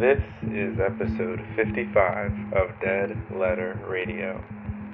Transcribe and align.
This 0.00 0.24
is 0.44 0.80
episode 0.80 1.44
55 1.56 2.54
of 2.54 2.70
Dead 2.80 3.14
Letter 3.36 3.78
Radio. 3.86 4.42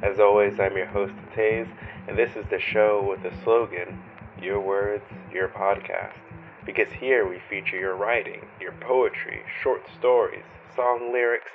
As 0.02 0.18
always, 0.18 0.59
I'm 0.59 0.77
your 0.77 0.86
host, 0.86 1.14
Taze, 1.32 1.68
and 2.09 2.18
this 2.18 2.34
is 2.34 2.45
the 2.50 2.59
show 2.59 3.07
with 3.08 3.22
the 3.22 3.30
slogan 3.45 4.03
Your 4.43 4.58
Words, 4.58 5.04
Your 5.32 5.46
Podcast. 5.46 6.18
Because 6.64 6.90
here 6.90 7.25
we 7.25 7.39
feature 7.48 7.79
your 7.79 7.95
writing, 7.95 8.46
your 8.61 8.72
poetry, 8.80 9.43
short 9.62 9.82
stories, 9.96 10.43
song 10.75 11.12
lyrics, 11.12 11.52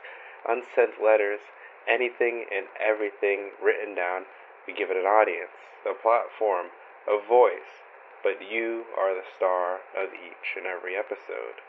unsent 0.48 1.04
letters, 1.04 1.42
anything 1.90 2.46
and 2.56 2.68
everything 2.80 3.50
written 3.62 3.94
down. 3.94 4.22
We 4.66 4.74
give 4.74 4.92
it 4.92 4.96
an 4.96 5.04
audience, 5.04 5.60
a 5.84 5.94
platform, 5.94 6.68
a 7.06 7.20
voice, 7.28 7.84
but 8.24 8.40
you 8.50 8.86
are 8.98 9.14
the 9.14 9.28
star 9.36 9.80
of 10.02 10.14
each 10.14 10.56
and 10.56 10.66
every 10.66 10.96
episode. 10.96 11.60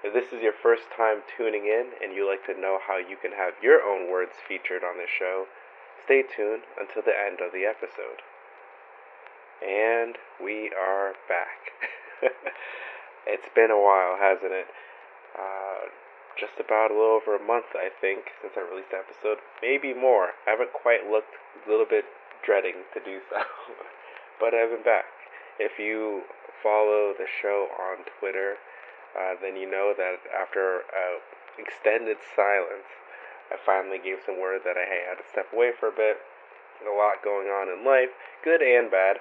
If 0.00 0.16
this 0.16 0.32
is 0.32 0.40
your 0.40 0.56
first 0.56 0.88
time 0.96 1.20
tuning 1.36 1.68
in 1.68 1.92
and 2.00 2.16
you 2.16 2.24
like 2.24 2.46
to 2.48 2.56
know 2.58 2.80
how 2.80 2.96
you 2.96 3.20
can 3.20 3.32
have 3.36 3.60
your 3.60 3.84
own 3.84 4.10
words 4.10 4.32
featured 4.48 4.80
on 4.80 4.96
this 4.96 5.12
show, 5.12 5.44
stay 6.04 6.24
tuned 6.24 6.64
until 6.80 7.04
the 7.04 7.12
end 7.12 7.44
of 7.44 7.52
the 7.52 7.68
episode. 7.68 8.24
And 9.60 10.16
we 10.40 10.72
are 10.72 11.12
back. 11.28 11.76
it's 13.28 13.52
been 13.52 13.68
a 13.68 13.76
while, 13.76 14.16
hasn't 14.16 14.56
it? 14.56 14.72
Uh, 15.36 15.92
just 16.40 16.56
about 16.56 16.88
a 16.88 16.96
little 16.96 17.20
over 17.20 17.36
a 17.36 17.44
month, 17.44 17.76
I 17.76 17.92
think, 17.92 18.32
since 18.40 18.56
I 18.56 18.64
released 18.64 18.96
the 18.96 19.04
episode. 19.04 19.44
Maybe 19.60 19.92
more. 19.92 20.32
I 20.48 20.56
haven't 20.56 20.72
quite 20.72 21.12
looked, 21.12 21.36
a 21.36 21.68
little 21.68 21.84
bit 21.84 22.08
dreading 22.40 22.88
to 22.96 23.00
do 23.04 23.20
so. 23.28 23.44
but 24.40 24.56
I've 24.56 24.72
been 24.72 24.82
back. 24.82 25.12
If 25.60 25.76
you 25.76 26.24
follow 26.64 27.12
the 27.12 27.28
show 27.28 27.68
on 27.76 28.08
Twitter, 28.16 28.56
uh, 29.16 29.34
then 29.40 29.56
you 29.56 29.68
know 29.68 29.92
that 29.96 30.22
after 30.30 30.86
an 30.94 31.20
extended 31.58 32.18
silence, 32.36 32.86
I 33.50 33.58
finally 33.58 33.98
gave 33.98 34.22
some 34.22 34.38
word 34.38 34.62
that 34.64 34.78
I 34.78 34.86
had 34.86 35.18
to 35.18 35.26
step 35.26 35.50
away 35.52 35.72
for 35.74 35.90
a 35.90 35.94
bit. 35.94 36.22
A 36.80 36.88
lot 36.88 37.20
going 37.20 37.52
on 37.52 37.68
in 37.68 37.84
life, 37.84 38.08
good 38.40 38.62
and 38.62 38.88
bad, 38.88 39.20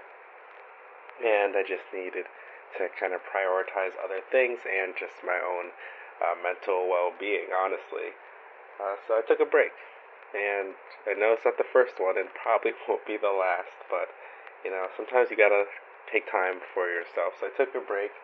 and 1.19 1.57
I 1.59 1.63
just 1.67 1.83
needed 1.91 2.23
to 2.77 2.87
kind 2.95 3.11
of 3.11 3.19
prioritize 3.27 3.99
other 3.99 4.23
things 4.31 4.63
and 4.63 4.95
just 4.95 5.19
my 5.27 5.35
own 5.43 5.75
uh, 6.23 6.39
mental 6.39 6.87
well-being, 6.87 7.51
honestly. 7.51 8.15
Uh, 8.79 8.95
so 9.03 9.19
I 9.19 9.27
took 9.27 9.43
a 9.43 9.49
break, 9.49 9.75
and 10.31 10.71
I 11.03 11.19
know 11.19 11.35
it's 11.35 11.43
not 11.43 11.59
the 11.59 11.67
first 11.67 11.99
one, 11.99 12.15
and 12.15 12.31
probably 12.31 12.71
won't 12.87 13.03
be 13.03 13.19
the 13.19 13.35
last, 13.35 13.75
but 13.91 14.07
you 14.63 14.71
know 14.71 14.87
sometimes 14.95 15.27
you 15.27 15.35
gotta 15.35 15.67
take 16.07 16.31
time 16.31 16.63
for 16.73 16.87
yourself. 16.87 17.35
So 17.39 17.47
I 17.47 17.51
took 17.51 17.75
a 17.75 17.83
break 17.83 18.15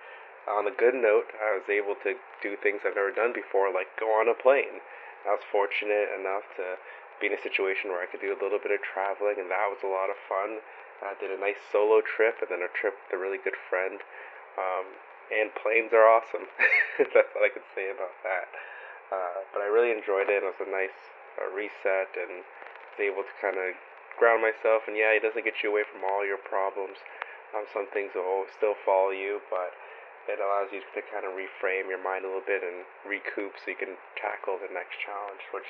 on 0.45 0.69
a 0.69 0.73
good 0.73 0.93
note, 0.93 1.33
I 1.41 1.57
was 1.57 1.65
able 1.69 1.97
to 2.05 2.17
do 2.41 2.53
things 2.61 2.85
I've 2.85 2.95
never 2.95 3.11
done 3.11 3.33
before, 3.33 3.73
like 3.73 3.89
go 3.97 4.13
on 4.13 4.29
a 4.29 4.37
plane. 4.37 4.81
I 5.25 5.33
was 5.33 5.45
fortunate 5.49 6.13
enough 6.13 6.45
to 6.61 6.77
be 7.17 7.27
in 7.27 7.33
a 7.33 7.41
situation 7.41 7.89
where 7.89 8.03
I 8.03 8.09
could 8.09 8.21
do 8.21 8.29
a 8.29 8.37
little 8.37 8.61
bit 8.61 8.69
of 8.69 8.85
traveling, 8.85 9.41
and 9.41 9.49
that 9.49 9.71
was 9.73 9.81
a 9.81 9.89
lot 9.89 10.13
of 10.13 10.19
fun. 10.29 10.61
I 11.01 11.17
did 11.17 11.33
a 11.33 11.41
nice 11.41 11.59
solo 11.71 11.99
trip 12.05 12.39
and 12.39 12.49
then 12.49 12.63
a 12.63 12.71
trip 12.71 12.95
with 12.95 13.17
a 13.17 13.19
really 13.19 13.41
good 13.41 13.57
friend. 13.67 13.99
Um, 14.55 14.87
and 15.33 15.49
planes 15.57 15.91
are 15.91 16.05
awesome. 16.05 16.45
That's 17.01 17.31
what 17.33 17.43
I 17.43 17.51
could 17.51 17.65
say 17.73 17.89
about 17.89 18.13
that. 18.23 18.47
Uh, 19.09 19.39
but 19.51 19.65
I 19.65 19.67
really 19.67 19.91
enjoyed 19.91 20.29
it. 20.29 20.45
It 20.45 20.47
was 20.47 20.61
a 20.61 20.69
nice 20.69 20.95
uh, 21.41 21.49
reset 21.51 22.13
and 22.15 22.45
was 22.93 23.01
able 23.01 23.25
to 23.25 23.35
kind 23.41 23.57
of 23.57 23.75
ground 24.17 24.45
myself. 24.45 24.87
And 24.87 24.95
yeah, 24.95 25.13
it 25.17 25.25
doesn't 25.25 25.43
get 25.43 25.61
you 25.65 25.73
away 25.73 25.83
from 25.83 26.05
all 26.05 26.23
your 26.23 26.39
problems. 26.39 27.01
Um, 27.53 27.65
some 27.73 27.87
things 27.91 28.13
will 28.15 28.45
still 28.55 28.77
follow 28.85 29.11
you, 29.11 29.41
but 29.49 29.73
it 30.25 30.41
allows 30.41 30.73
you 30.73 30.81
to 30.81 31.01
kind 31.13 31.25
of 31.25 31.37
reframe 31.37 31.89
your 31.89 32.01
mind 32.01 32.25
a 32.25 32.29
little 32.29 32.45
bit 32.45 32.65
and 32.65 32.85
recoup 33.05 33.57
so 33.61 33.69
you 33.69 33.77
can 33.77 33.97
tackle 34.17 34.57
the 34.57 34.71
next 34.73 34.97
challenge, 34.97 35.45
which 35.53 35.69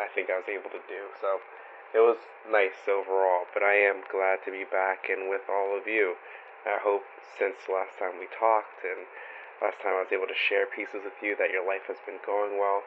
I 0.00 0.08
think 0.12 0.32
I 0.32 0.40
was 0.40 0.48
able 0.48 0.72
to 0.72 0.82
do. 0.88 1.12
So 1.20 1.44
it 1.92 2.00
was 2.00 2.16
nice 2.48 2.88
overall, 2.88 3.44
but 3.52 3.60
I 3.60 3.76
am 3.76 4.00
glad 4.08 4.40
to 4.48 4.50
be 4.50 4.64
back 4.64 5.12
and 5.12 5.28
with 5.28 5.44
all 5.52 5.76
of 5.76 5.84
you. 5.84 6.16
I 6.64 6.80
hope 6.80 7.04
since 7.36 7.68
last 7.68 8.00
time 8.00 8.16
we 8.16 8.32
talked 8.32 8.80
and 8.80 9.04
last 9.60 9.82
time 9.84 9.98
I 10.00 10.04
was 10.06 10.14
able 10.14 10.30
to 10.30 10.36
share 10.48 10.64
pieces 10.64 11.04
with 11.04 11.20
you 11.20 11.36
that 11.36 11.52
your 11.52 11.66
life 11.66 11.84
has 11.92 12.00
been 12.08 12.22
going 12.24 12.56
well. 12.56 12.80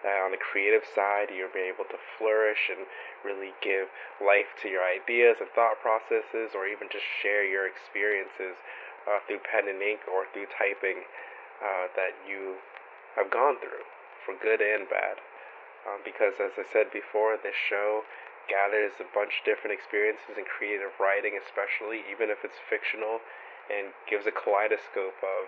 That 0.00 0.16
on 0.24 0.32
the 0.32 0.40
creative 0.40 0.88
side, 0.96 1.28
you'll 1.28 1.52
be 1.52 1.68
able 1.68 1.84
to 1.92 2.00
flourish 2.16 2.72
and 2.72 2.88
really 3.20 3.52
give 3.60 3.92
life 4.16 4.48
to 4.64 4.72
your 4.72 4.80
ideas 4.80 5.36
and 5.44 5.52
thought 5.52 5.76
processes, 5.84 6.56
or 6.56 6.64
even 6.64 6.88
just 6.88 7.04
share 7.20 7.44
your 7.44 7.68
experiences 7.68 8.56
uh, 9.08 9.20
through 9.26 9.40
pen 9.46 9.68
and 9.68 9.80
ink 9.80 10.04
or 10.08 10.26
through 10.32 10.48
typing 10.52 11.04
uh, 11.60 11.92
that 11.96 12.16
you 12.24 12.60
have 13.16 13.30
gone 13.30 13.60
through, 13.60 13.84
for 14.24 14.36
good 14.38 14.60
and 14.60 14.88
bad. 14.88 15.20
Um, 15.88 16.04
because, 16.04 16.36
as 16.36 16.56
I 16.60 16.64
said 16.68 16.92
before, 16.92 17.40
this 17.40 17.56
show 17.56 18.04
gathers 18.48 18.98
a 19.00 19.08
bunch 19.16 19.40
of 19.40 19.48
different 19.48 19.72
experiences 19.72 20.36
in 20.36 20.44
creative 20.44 20.92
writing, 21.00 21.38
especially, 21.38 22.04
even 22.10 22.28
if 22.28 22.44
it's 22.44 22.60
fictional, 22.68 23.24
and 23.70 23.94
gives 24.10 24.26
a 24.26 24.34
kaleidoscope 24.34 25.20
of 25.22 25.44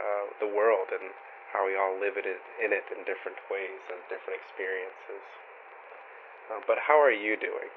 uh, 0.00 0.26
the 0.42 0.50
world 0.50 0.90
and 0.90 1.14
how 1.52 1.66
we 1.66 1.74
all 1.74 1.98
live 1.98 2.14
it 2.14 2.26
in 2.26 2.70
it 2.70 2.86
in 2.92 3.02
different 3.06 3.38
ways 3.50 3.82
and 3.90 3.98
different 4.06 4.38
experiences. 4.38 5.24
Uh, 6.50 6.60
but 6.66 6.90
how 6.90 6.98
are 6.98 7.14
you 7.14 7.38
doing? 7.38 7.70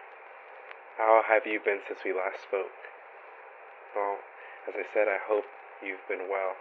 How 0.97 1.21
have 1.25 1.45
you 1.45 1.59
been 1.61 1.81
since 1.85 2.01
we 2.05 2.13
last 2.13 2.41
spoke? 2.45 2.73
Well, 3.95 4.21
as 4.67 4.75
I 4.75 4.85
said, 4.93 5.07
I 5.07 5.19
hope 5.19 5.45
you've 5.83 6.05
been 6.07 6.31
well, 6.31 6.55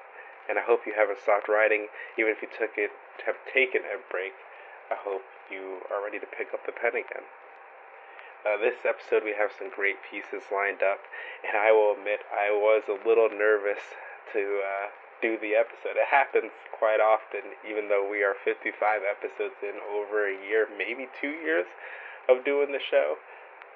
and 0.49 0.59
I 0.59 0.63
hope 0.63 0.87
you 0.87 0.95
haven't 0.97 1.23
stopped 1.23 1.49
writing, 1.49 1.87
even 2.19 2.33
if 2.33 2.43
you 2.43 2.49
took 2.51 2.75
it 2.77 2.91
have 3.27 3.39
taken 3.47 3.83
a 3.87 4.01
break. 4.11 4.35
I 4.91 4.97
hope 4.99 5.23
you 5.51 5.87
are 5.89 6.03
ready 6.03 6.19
to 6.19 6.27
pick 6.27 6.53
up 6.53 6.67
the 6.67 6.73
pen 6.73 6.99
again. 6.99 7.25
Uh, 8.43 8.59
this 8.59 8.83
episode, 8.83 9.23
we 9.23 9.39
have 9.39 9.55
some 9.55 9.71
great 9.71 10.03
pieces 10.03 10.51
lined 10.51 10.83
up, 10.83 10.99
and 11.47 11.55
I 11.55 11.71
will 11.71 11.95
admit 11.95 12.27
I 12.35 12.51
was 12.51 12.83
a 12.91 12.99
little 13.07 13.31
nervous 13.31 13.95
to 14.35 14.59
uh, 14.59 14.87
do 15.23 15.39
the 15.39 15.55
episode. 15.55 15.95
It 15.95 16.11
happens 16.11 16.51
quite 16.75 16.99
often, 16.99 17.55
even 17.63 17.87
though 17.87 18.03
we 18.03 18.27
are 18.27 18.35
55 18.35 18.75
episodes 19.07 19.55
in 19.63 19.79
over 19.87 20.27
a 20.27 20.35
year, 20.35 20.67
maybe 20.75 21.07
two 21.15 21.31
years 21.31 21.71
of 22.29 22.45
doing 22.45 22.75
the 22.75 22.83
show. 22.83 23.23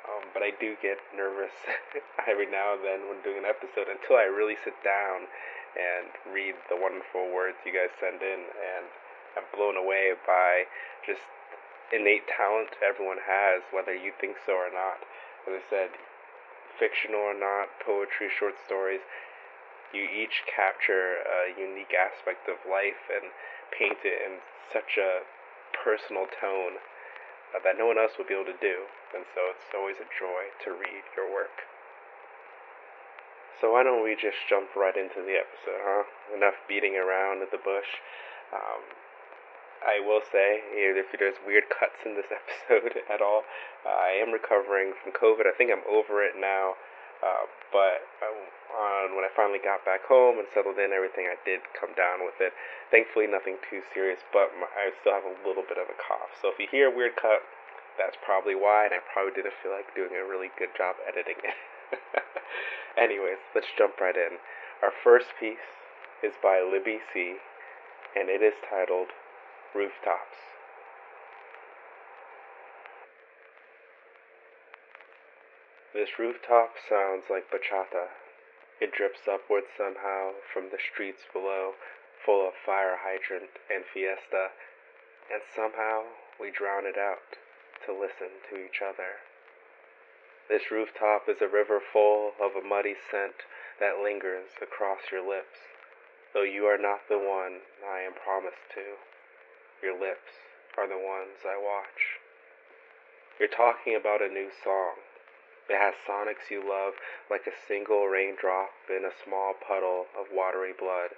Um, 0.07 0.31
but 0.31 0.43
I 0.43 0.55
do 0.63 0.79
get 0.79 1.03
nervous 1.11 1.53
every 2.31 2.47
now 2.47 2.79
and 2.79 2.83
then 2.87 3.11
when 3.11 3.19
doing 3.27 3.43
an 3.43 3.49
episode 3.49 3.91
until 3.91 4.17
I 4.17 4.31
really 4.31 4.55
sit 4.63 4.79
down 4.87 5.27
and 5.75 6.09
read 6.31 6.55
the 6.71 6.79
wonderful 6.79 7.29
words 7.35 7.59
you 7.67 7.75
guys 7.75 7.91
send 7.99 8.23
in. 8.23 8.41
And 8.47 8.87
I'm 9.37 9.49
blown 9.51 9.77
away 9.77 10.15
by 10.25 10.71
just 11.05 11.23
innate 11.93 12.27
talent 12.31 12.79
everyone 12.83 13.21
has, 13.27 13.63
whether 13.71 13.95
you 13.95 14.15
think 14.19 14.39
so 14.47 14.55
or 14.55 14.71
not. 14.71 15.03
As 15.47 15.59
I 15.59 15.63
said, 15.71 15.91
fictional 16.79 17.21
or 17.21 17.37
not, 17.37 17.71
poetry, 17.83 18.31
short 18.31 18.55
stories, 18.65 19.03
you 19.95 20.03
each 20.03 20.43
capture 20.51 21.23
a 21.23 21.55
unique 21.55 21.95
aspect 21.95 22.49
of 22.51 22.59
life 22.67 23.07
and 23.11 23.31
paint 23.71 24.03
it 24.03 24.19
in 24.23 24.43
such 24.73 24.99
a 24.99 25.23
personal 25.73 26.27
tone 26.27 26.83
that 27.55 27.79
no 27.79 27.87
one 27.87 27.97
else 27.97 28.19
would 28.19 28.27
be 28.27 28.35
able 28.35 28.51
to 28.51 28.59
do, 28.61 28.85
and 29.17 29.25
so 29.33 29.41
it's 29.49 29.73
always 29.73 29.97
a 29.97 30.09
joy 30.13 30.53
to 30.69 30.77
read 30.77 31.05
your 31.17 31.33
work. 31.33 31.65
So 33.57 33.73
why 33.73 33.83
don't 33.83 34.05
we 34.05 34.13
just 34.13 34.37
jump 34.53 34.77
right 34.77 34.93
into 34.93 35.25
the 35.25 35.41
episode, 35.41 35.81
huh? 35.81 36.05
Enough 36.37 36.61
beating 36.69 37.01
around 37.01 37.41
the 37.41 37.57
bush. 37.57 37.89
Um, 38.53 38.85
I 39.81 39.97
will 40.05 40.21
say, 40.21 40.61
if 40.77 41.09
there's 41.17 41.41
weird 41.49 41.73
cuts 41.73 42.05
in 42.05 42.13
this 42.21 42.29
episode 42.37 43.01
at 43.09 43.25
all, 43.25 43.49
uh, 43.85 43.97
I 43.97 44.21
am 44.21 44.29
recovering 44.29 44.93
from 45.01 45.17
COVID. 45.17 45.49
I 45.49 45.57
think 45.57 45.73
I'm 45.73 45.85
over 45.89 46.21
it 46.21 46.37
now. 46.37 46.77
Uh, 47.25 47.49
but 47.73 48.05
uh, 48.21 49.09
when 49.17 49.25
I 49.25 49.33
finally 49.33 49.61
got 49.61 49.81
back 49.89 50.05
home 50.05 50.37
and 50.37 50.45
settled 50.53 50.77
in, 50.77 50.93
everything 50.93 51.25
I 51.33 51.41
did 51.49 51.65
come 51.73 51.97
down 51.97 52.21
with 52.29 52.37
it. 52.45 52.53
Thankfully, 52.93 53.25
nothing 53.25 53.57
too 53.65 53.81
serious, 53.97 54.21
but 54.37 54.53
my, 54.61 54.69
I 54.77 54.93
still 55.01 55.17
have 55.17 55.25
a 55.25 55.37
little 55.49 55.65
bit 55.65 55.81
of 55.81 55.89
a 55.89 55.97
cough. 55.97 56.37
So 56.45 56.53
if 56.53 56.61
you 56.61 56.69
hear 56.69 56.93
a 56.93 56.95
weird 56.95 57.17
cut, 57.17 57.41
that's 57.99 58.17
probably 58.25 58.55
why, 58.55 58.85
and 58.85 58.95
I 58.95 59.01
probably 59.01 59.33
didn't 59.33 59.57
feel 59.63 59.73
like 59.73 59.95
doing 59.97 60.13
a 60.13 60.29
really 60.29 60.53
good 60.59 60.77
job 60.77 60.97
editing 61.09 61.41
it. 61.41 61.57
Anyways, 62.97 63.41
let's 63.55 63.73
jump 63.77 64.01
right 64.01 64.17
in. 64.17 64.39
Our 64.83 64.93
first 64.93 65.33
piece 65.41 65.65
is 66.23 66.35
by 66.43 66.61
Libby 66.61 67.01
C, 67.13 67.37
and 68.15 68.29
it 68.29 68.43
is 68.43 68.55
titled 68.69 69.09
Rooftops. 69.75 70.37
This 75.95 76.19
rooftop 76.19 76.77
sounds 76.77 77.25
like 77.31 77.49
bachata. 77.49 78.13
It 78.81 78.93
drips 78.93 79.25
upward 79.25 79.65
somehow 79.77 80.37
from 80.53 80.69
the 80.69 80.77
streets 80.77 81.25
below, 81.33 81.73
full 82.25 82.47
of 82.47 82.53
fire 82.67 83.01
hydrant 83.01 83.57
and 83.73 83.85
fiesta, 83.89 84.53
and 85.33 85.41
somehow 85.55 86.05
we 86.39 86.51
drown 86.51 86.85
it 86.85 86.99
out 86.99 87.41
to 87.87 87.93
listen 87.95 88.43
to 88.51 88.59
each 88.59 88.83
other. 88.83 89.23
This 90.49 90.71
rooftop 90.71 91.29
is 91.29 91.43
a 91.43 91.49
river 91.49 91.81
full 91.81 92.35
of 92.39 92.55
a 92.55 92.67
muddy 92.67 92.95
scent 93.11 93.43
that 93.81 94.03
lingers 94.03 94.51
across 94.63 95.11
your 95.11 95.27
lips, 95.27 95.59
though 96.35 96.47
you 96.47 96.67
are 96.67 96.79
not 96.79 97.09
the 97.09 97.19
one 97.19 97.67
I 97.83 98.01
am 98.07 98.15
promised 98.15 98.71
to. 98.75 98.99
your 99.83 99.99
lips 99.99 100.39
are 100.79 100.87
the 100.87 100.99
ones 100.99 101.43
I 101.45 101.57
watch. 101.59 102.21
You're 103.39 103.49
talking 103.53 103.95
about 103.95 104.23
a 104.23 104.29
new 104.33 104.49
song. 104.63 104.97
It 105.69 105.77
has 105.77 105.95
sonics 106.09 106.49
you 106.51 106.63
love 106.63 106.95
like 107.29 107.47
a 107.47 107.61
single 107.67 108.07
raindrop 108.07 108.71
in 108.89 109.05
a 109.05 109.19
small 109.25 109.53
puddle 109.53 110.07
of 110.19 110.33
watery 110.33 110.73
blood, 110.73 111.11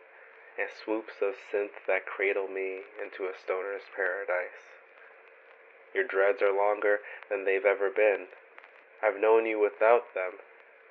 and 0.59 0.69
swoops 0.73 1.21
of 1.23 1.35
synth 1.53 1.85
that 1.87 2.07
cradle 2.07 2.49
me 2.49 2.81
into 2.97 3.25
a 3.25 3.37
stoner's 3.37 3.87
paradise. 3.95 4.78
Your 5.95 6.05
dreads 6.05 6.43
are 6.43 6.53
longer 6.53 7.01
than 7.31 7.45
they've 7.45 7.65
ever 7.65 7.91
been. 7.91 8.27
I've 9.03 9.21
known 9.21 9.47
you 9.47 9.59
without 9.59 10.15
them, 10.15 10.41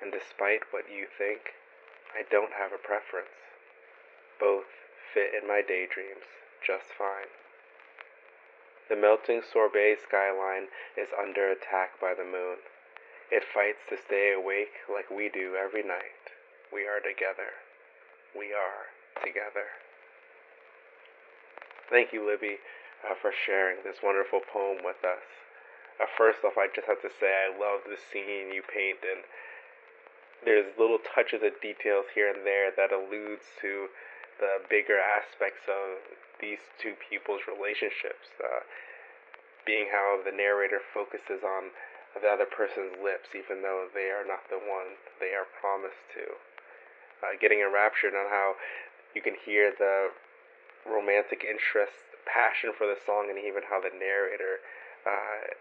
and 0.02 0.12
despite 0.12 0.72
what 0.72 0.90
you 0.92 1.08
think, 1.18 1.54
I 2.16 2.24
don't 2.30 2.54
have 2.54 2.72
a 2.72 2.78
preference. 2.78 3.36
Both 4.40 4.70
fit 5.14 5.34
in 5.34 5.48
my 5.48 5.62
daydreams 5.62 6.26
just 6.66 6.88
fine. 6.98 7.30
The 8.90 8.96
melting 8.96 9.42
sorbet 9.42 9.98
skyline 10.02 10.68
is 10.96 11.10
under 11.12 11.52
attack 11.52 12.00
by 12.00 12.14
the 12.14 12.24
moon. 12.24 12.58
It 13.30 13.44
fights 13.44 13.84
to 13.90 13.98
stay 13.98 14.32
awake 14.32 14.88
like 14.88 15.12
we 15.12 15.28
do 15.28 15.56
every 15.56 15.84
night. 15.84 16.32
We 16.72 16.88
are 16.88 17.00
together. 17.00 17.52
We 18.36 18.54
are 18.54 18.88
together. 19.24 19.68
Thank 21.90 22.14
you, 22.14 22.26
Libby, 22.26 22.60
uh, 23.06 23.14
for 23.22 23.32
sharing 23.34 23.84
this 23.84 24.02
wonderful 24.02 24.42
poem 24.42 24.82
with 24.86 25.02
us. 25.04 25.26
Uh, 26.00 26.06
first 26.18 26.46
off, 26.46 26.58
I 26.58 26.70
just 26.74 26.88
have 26.88 27.02
to 27.02 27.14
say 27.20 27.30
I 27.30 27.50
love 27.54 27.86
the 27.86 27.98
scene 27.98 28.54
you 28.54 28.62
paint, 28.62 29.02
and 29.02 29.26
there's 30.46 30.70
little 30.78 31.02
touches 31.02 31.42
of 31.42 31.58
details 31.62 32.06
here 32.14 32.30
and 32.30 32.46
there 32.46 32.70
that 32.78 32.94
alludes 32.94 33.50
to 33.62 33.90
the 34.38 34.62
bigger 34.70 35.02
aspects 35.02 35.66
of 35.66 35.98
these 36.40 36.62
two 36.78 36.94
people's 37.10 37.42
relationships. 37.50 38.30
Uh, 38.38 38.62
being 39.66 39.92
how 39.92 40.24
the 40.24 40.32
narrator 40.32 40.80
focuses 40.80 41.44
on 41.44 41.76
the 42.16 42.30
other 42.32 42.48
person's 42.48 42.96
lips, 43.04 43.36
even 43.36 43.62
though 43.62 43.92
they 43.94 44.08
are 44.08 44.24
not 44.24 44.48
the 44.50 44.58
one 44.58 44.96
they 45.20 45.36
are 45.36 45.46
promised 45.60 46.02
to. 46.16 46.24
Uh, 47.20 47.36
getting 47.36 47.60
enraptured 47.60 48.16
on 48.16 48.32
how 48.32 48.56
you 49.14 49.22
can 49.22 49.36
hear 49.44 49.74
the 49.78 50.10
romantic 50.88 51.44
interest, 51.44 52.07
passion 52.28 52.76
for 52.76 52.86
the 52.86 53.00
song, 53.08 53.32
and 53.32 53.40
even 53.40 53.64
how 53.66 53.80
the 53.80 53.94
narrator 53.96 54.62
uh, 55.08 55.56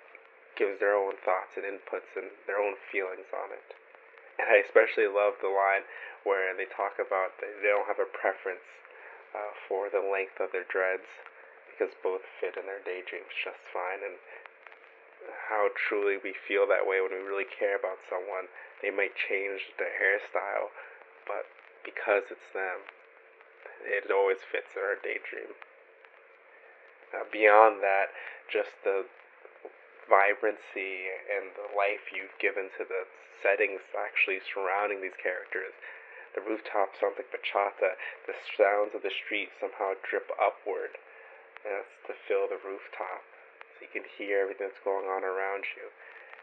gives 0.58 0.80
their 0.82 0.98
own 0.98 1.14
thoughts 1.22 1.54
and 1.54 1.64
inputs 1.64 2.10
and 2.18 2.32
their 2.50 2.58
own 2.58 2.74
feelings 2.90 3.28
on 3.30 3.54
it. 3.54 3.68
And 4.36 4.52
I 4.52 4.60
especially 4.60 5.08
love 5.08 5.40
the 5.40 5.52
line 5.52 5.86
where 6.26 6.52
they 6.52 6.68
talk 6.68 6.98
about 7.00 7.38
they 7.40 7.48
don't 7.64 7.88
have 7.88 8.02
a 8.02 8.10
preference 8.10 8.66
uh, 9.32 9.52
for 9.68 9.88
the 9.88 10.02
length 10.02 10.42
of 10.42 10.52
their 10.52 10.66
dreads 10.68 11.08
because 11.70 11.92
both 12.00 12.24
fit 12.40 12.56
in 12.56 12.64
their 12.64 12.82
daydreams 12.82 13.32
just 13.44 13.60
fine. 13.72 14.00
And 14.00 14.16
how 15.48 15.68
truly 15.74 16.16
we 16.20 16.34
feel 16.46 16.66
that 16.66 16.86
way 16.86 17.00
when 17.00 17.12
we 17.12 17.22
really 17.22 17.48
care 17.48 17.76
about 17.76 18.00
someone. 18.08 18.48
They 18.82 18.90
might 18.90 19.16
change 19.16 19.72
their 19.78 19.92
hairstyle, 19.96 20.72
but 21.24 21.48
because 21.84 22.28
it's 22.30 22.50
them, 22.52 22.84
it 23.84 24.10
always 24.10 24.42
fits 24.52 24.74
in 24.76 24.82
our 24.82 25.00
daydream. 25.00 25.54
Uh, 27.14 27.26
beyond 27.30 27.82
that, 27.82 28.10
just 28.50 28.74
the 28.82 29.06
vibrancy 30.06 31.10
and 31.26 31.50
the 31.58 31.70
life 31.74 32.14
you've 32.14 32.34
given 32.38 32.70
to 32.78 32.86
the 32.86 33.06
settings 33.42 33.82
actually 33.94 34.40
surrounding 34.42 35.02
these 35.02 35.16
characters. 35.18 35.74
The 36.34 36.44
rooftop 36.44 36.94
sounds 36.98 37.16
like 37.18 37.32
bachata. 37.32 37.96
The 38.28 38.36
sounds 38.54 38.94
of 38.94 39.02
the 39.02 39.14
street 39.14 39.50
somehow 39.58 39.96
drip 40.04 40.28
upward. 40.36 40.98
And 41.64 41.80
that's 41.80 41.96
to 42.06 42.14
fill 42.28 42.46
the 42.46 42.60
rooftop. 42.60 43.24
So 43.76 43.88
you 43.88 43.90
can 43.90 44.06
hear 44.06 44.44
everything 44.44 44.70
that's 44.70 44.84
going 44.84 45.08
on 45.08 45.24
around 45.24 45.64
you. 45.74 45.90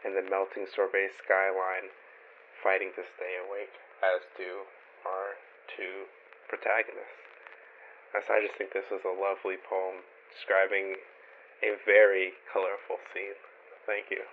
And 0.04 0.12
the 0.12 0.26
melting 0.26 0.68
sorbet 0.68 1.14
skyline 1.24 1.88
fighting 2.60 2.92
to 2.96 3.04
stay 3.16 3.36
awake, 3.40 3.72
as 4.04 4.20
do 4.36 4.68
our 5.04 5.36
two 5.68 6.08
protagonists. 6.48 7.24
So 8.12 8.30
I 8.30 8.44
just 8.44 8.54
think 8.54 8.70
this 8.72 8.88
is 8.94 9.02
a 9.02 9.14
lovely 9.14 9.58
poem 9.58 10.06
describing 10.34 10.98
a 11.62 11.78
very 11.86 12.34
colorful 12.52 12.98
scene. 13.14 13.38
Thank 13.86 14.10
you. 14.10 14.26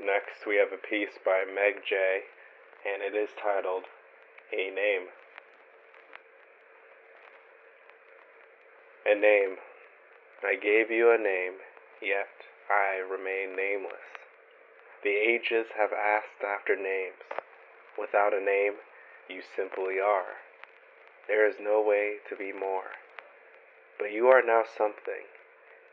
Next, 0.00 0.46
we 0.46 0.56
have 0.56 0.72
a 0.72 0.80
piece 0.80 1.18
by 1.24 1.44
Meg 1.44 1.82
J, 1.84 2.24
and 2.86 3.02
it 3.02 3.18
is 3.18 3.28
titled 3.36 3.84
A 4.52 4.70
Name. 4.70 5.12
A 9.04 9.14
name. 9.14 9.56
I 10.42 10.54
gave 10.54 10.90
you 10.90 11.10
a 11.10 11.18
name, 11.18 11.60
yet 12.00 12.32
I 12.70 13.02
remain 13.02 13.56
nameless. 13.56 14.08
The 15.02 15.10
ages 15.10 15.66
have 15.76 15.92
asked 15.92 16.44
after 16.44 16.76
names. 16.76 17.20
Without 17.98 18.32
a 18.32 18.40
name, 18.40 18.74
you 19.28 19.42
simply 19.56 19.98
are. 20.00 20.40
There 21.30 21.46
is 21.46 21.62
no 21.62 21.80
way 21.80 22.16
to 22.28 22.34
be 22.34 22.50
more. 22.52 22.98
But 24.00 24.10
you 24.10 24.26
are 24.26 24.42
now 24.42 24.64
something 24.66 25.30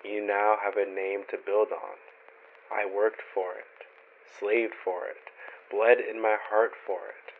you 0.03 0.25
now 0.25 0.57
have 0.63 0.77
a 0.77 0.89
name 0.89 1.25
to 1.29 1.37
build 1.37 1.69
on. 1.71 2.01
I 2.73 2.89
worked 2.89 3.21
for 3.21 3.53
it, 3.53 3.85
slaved 4.39 4.73
for 4.73 5.05
it, 5.05 5.29
bled 5.69 5.99
in 5.99 6.19
my 6.19 6.37
heart 6.49 6.71
for 6.73 7.05
it. 7.13 7.33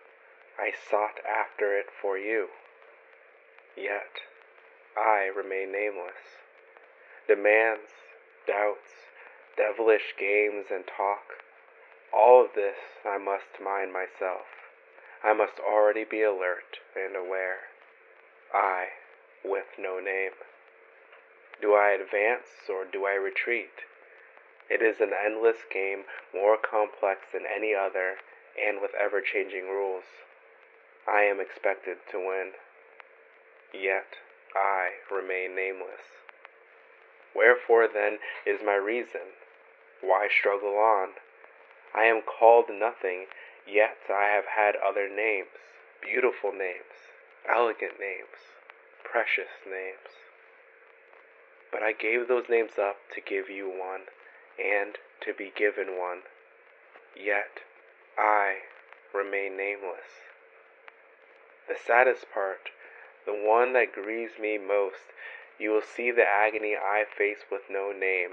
I 0.59 0.73
sought 0.77 1.17
after 1.25 1.75
it 1.75 1.87
for 1.99 2.19
you. 2.19 2.49
Yet, 3.75 4.21
I 4.95 5.31
remain 5.35 5.71
nameless. 5.71 6.45
Demands, 7.27 7.89
doubts, 8.45 9.09
devilish 9.57 10.13
games 10.19 10.67
and 10.69 10.85
talk, 10.85 11.41
all 12.13 12.45
of 12.45 12.53
this 12.53 12.77
I 13.03 13.17
must 13.17 13.57
mind 13.63 13.91
myself. 13.91 14.45
I 15.23 15.33
must 15.33 15.57
already 15.59 16.03
be 16.03 16.21
alert 16.21 16.77
and 16.95 17.15
aware. 17.15 17.73
I, 18.53 18.87
with 19.43 19.67
no 19.77 19.99
name. 19.99 20.31
Do 21.61 21.73
I 21.73 21.91
advance 21.91 22.69
or 22.69 22.85
do 22.85 23.05
I 23.05 23.13
retreat? 23.13 23.85
It 24.69 24.81
is 24.81 24.99
an 24.99 25.13
endless 25.13 25.63
game, 25.71 26.03
more 26.33 26.57
complex 26.57 27.21
than 27.31 27.43
any 27.45 27.73
other, 27.73 28.17
and 28.59 28.81
with 28.81 28.91
ever 28.95 29.21
changing 29.21 29.69
rules. 29.69 30.03
I 31.07 31.21
am 31.21 31.39
expected 31.39 31.97
to 32.11 32.17
win. 32.17 32.51
Yet 33.73 34.17
I 34.55 34.91
remain 35.11 35.55
nameless. 35.55 36.03
Wherefore 37.35 37.87
then 37.87 38.19
is 38.45 38.59
my 38.65 38.75
reason? 38.75 39.37
Why 40.01 40.27
struggle 40.27 40.77
on? 40.77 41.09
I 41.95 42.05
am 42.05 42.21
called 42.21 42.69
nothing, 42.69 43.27
yet 43.65 43.97
I 44.09 44.25
have 44.25 44.45
had 44.45 44.75
other 44.75 45.07
names, 45.09 45.49
beautiful 46.01 46.51
names, 46.51 47.09
elegant 47.47 47.99
names, 47.99 48.55
precious 49.03 49.63
names. 49.65 50.19
But 51.71 51.83
I 51.83 51.91
gave 51.91 52.27
those 52.27 52.49
names 52.49 52.77
up 52.79 52.97
to 53.15 53.21
give 53.21 53.49
you 53.49 53.67
one, 53.67 54.07
and 54.57 54.97
to 55.21 55.33
be 55.33 55.51
given 55.55 55.97
one. 55.99 56.23
Yet 57.15 57.61
I 58.17 58.57
remain 59.13 59.57
nameless. 59.57 60.27
The 61.67 61.75
saddest 61.75 62.25
part, 62.33 62.69
the 63.25 63.33
one 63.33 63.73
that 63.73 63.93
grieves 63.93 64.39
me 64.39 64.57
most, 64.57 65.11
you 65.59 65.71
will 65.71 65.81
see 65.81 66.11
the 66.11 66.27
agony 66.27 66.75
I 66.75 67.03
face 67.05 67.43
with 67.51 67.63
no 67.69 67.91
name, 67.91 68.31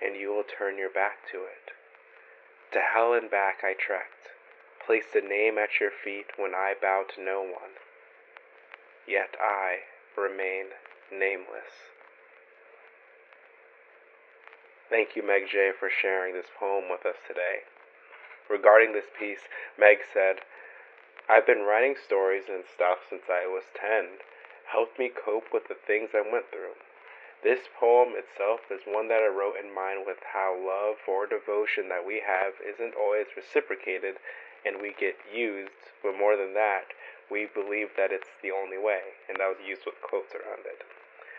and 0.00 0.16
you 0.16 0.28
will 0.28 0.44
turn 0.44 0.78
your 0.78 0.90
back 0.90 1.26
to 1.32 1.38
it. 1.38 1.72
To 2.72 2.80
hell 2.80 3.14
and 3.14 3.30
back 3.30 3.64
I 3.64 3.74
trekked, 3.74 4.30
placed 4.84 5.14
a 5.14 5.20
name 5.20 5.58
at 5.58 5.80
your 5.80 5.90
feet 5.90 6.26
when 6.36 6.54
I 6.54 6.74
bowed 6.80 7.08
to 7.16 7.22
no 7.22 7.42
one. 7.42 7.76
Yet 9.06 9.34
I 9.40 9.78
remain 10.16 10.66
nameless. 11.10 11.92
Thank 14.88 15.16
you, 15.16 15.22
Meg 15.26 15.48
J, 15.50 15.72
for 15.72 15.88
sharing 15.88 16.34
this 16.34 16.52
poem 16.58 16.84
with 16.90 17.06
us 17.06 17.16
today. 17.26 17.64
Regarding 18.48 18.92
this 18.92 19.08
piece, 19.18 19.48
Meg 19.78 19.98
said, 20.12 20.44
I've 21.28 21.46
been 21.46 21.64
writing 21.64 21.96
stories 21.96 22.44
and 22.48 22.64
stuff 22.68 22.98
since 23.08 23.24
I 23.30 23.46
was 23.46 23.64
10. 23.72 24.20
Helped 24.70 24.98
me 24.98 25.08
cope 25.08 25.52
with 25.52 25.68
the 25.68 25.74
things 25.74 26.10
I 26.12 26.20
went 26.20 26.50
through. 26.50 26.76
This 27.42 27.66
poem 27.74 28.14
itself 28.14 28.70
is 28.70 28.86
one 28.86 29.08
that 29.08 29.22
I 29.22 29.26
wrote 29.26 29.56
in 29.56 29.74
mind 29.74 30.04
with 30.06 30.22
how 30.32 30.54
love 30.54 30.96
or 31.08 31.26
devotion 31.26 31.88
that 31.88 32.06
we 32.06 32.20
have 32.20 32.54
isn't 32.62 32.94
always 32.94 33.26
reciprocated 33.34 34.18
and 34.64 34.80
we 34.80 34.92
get 34.94 35.16
used, 35.32 35.90
but 36.02 36.16
more 36.16 36.36
than 36.36 36.54
that, 36.54 36.92
we 37.32 37.48
believe 37.48 37.96
that 37.96 38.12
it's 38.12 38.28
the 38.44 38.52
only 38.52 38.76
way, 38.76 39.16
and 39.24 39.40
that 39.40 39.48
was 39.48 39.64
used 39.64 39.88
with 39.88 39.96
quotes 40.04 40.36
around 40.36 40.68
it. 40.68 40.84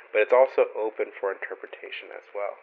But 0.10 0.26
it's 0.26 0.34
also 0.34 0.74
open 0.74 1.14
for 1.14 1.30
interpretation 1.30 2.10
as 2.10 2.26
well. 2.34 2.58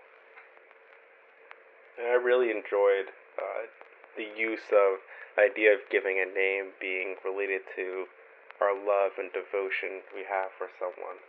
And 1.94 2.10
I 2.10 2.18
really 2.18 2.50
enjoyed 2.50 3.14
uh, 3.38 3.70
the 4.18 4.26
use 4.34 4.66
of 4.74 4.98
the 5.38 5.46
idea 5.46 5.78
of 5.78 5.86
giving 5.94 6.18
a 6.18 6.26
name 6.26 6.74
being 6.82 7.14
related 7.22 7.62
to 7.78 8.10
our 8.58 8.74
love 8.74 9.14
and 9.16 9.30
devotion 9.30 10.02
we 10.10 10.26
have 10.26 10.50
for 10.58 10.68
someone. 10.76 11.22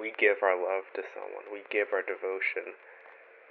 we 0.00 0.14
give 0.16 0.40
our 0.40 0.56
love 0.56 0.88
to 0.96 1.02
someone, 1.12 1.44
we 1.52 1.60
give 1.68 1.92
our 1.92 2.00
devotion, 2.00 2.72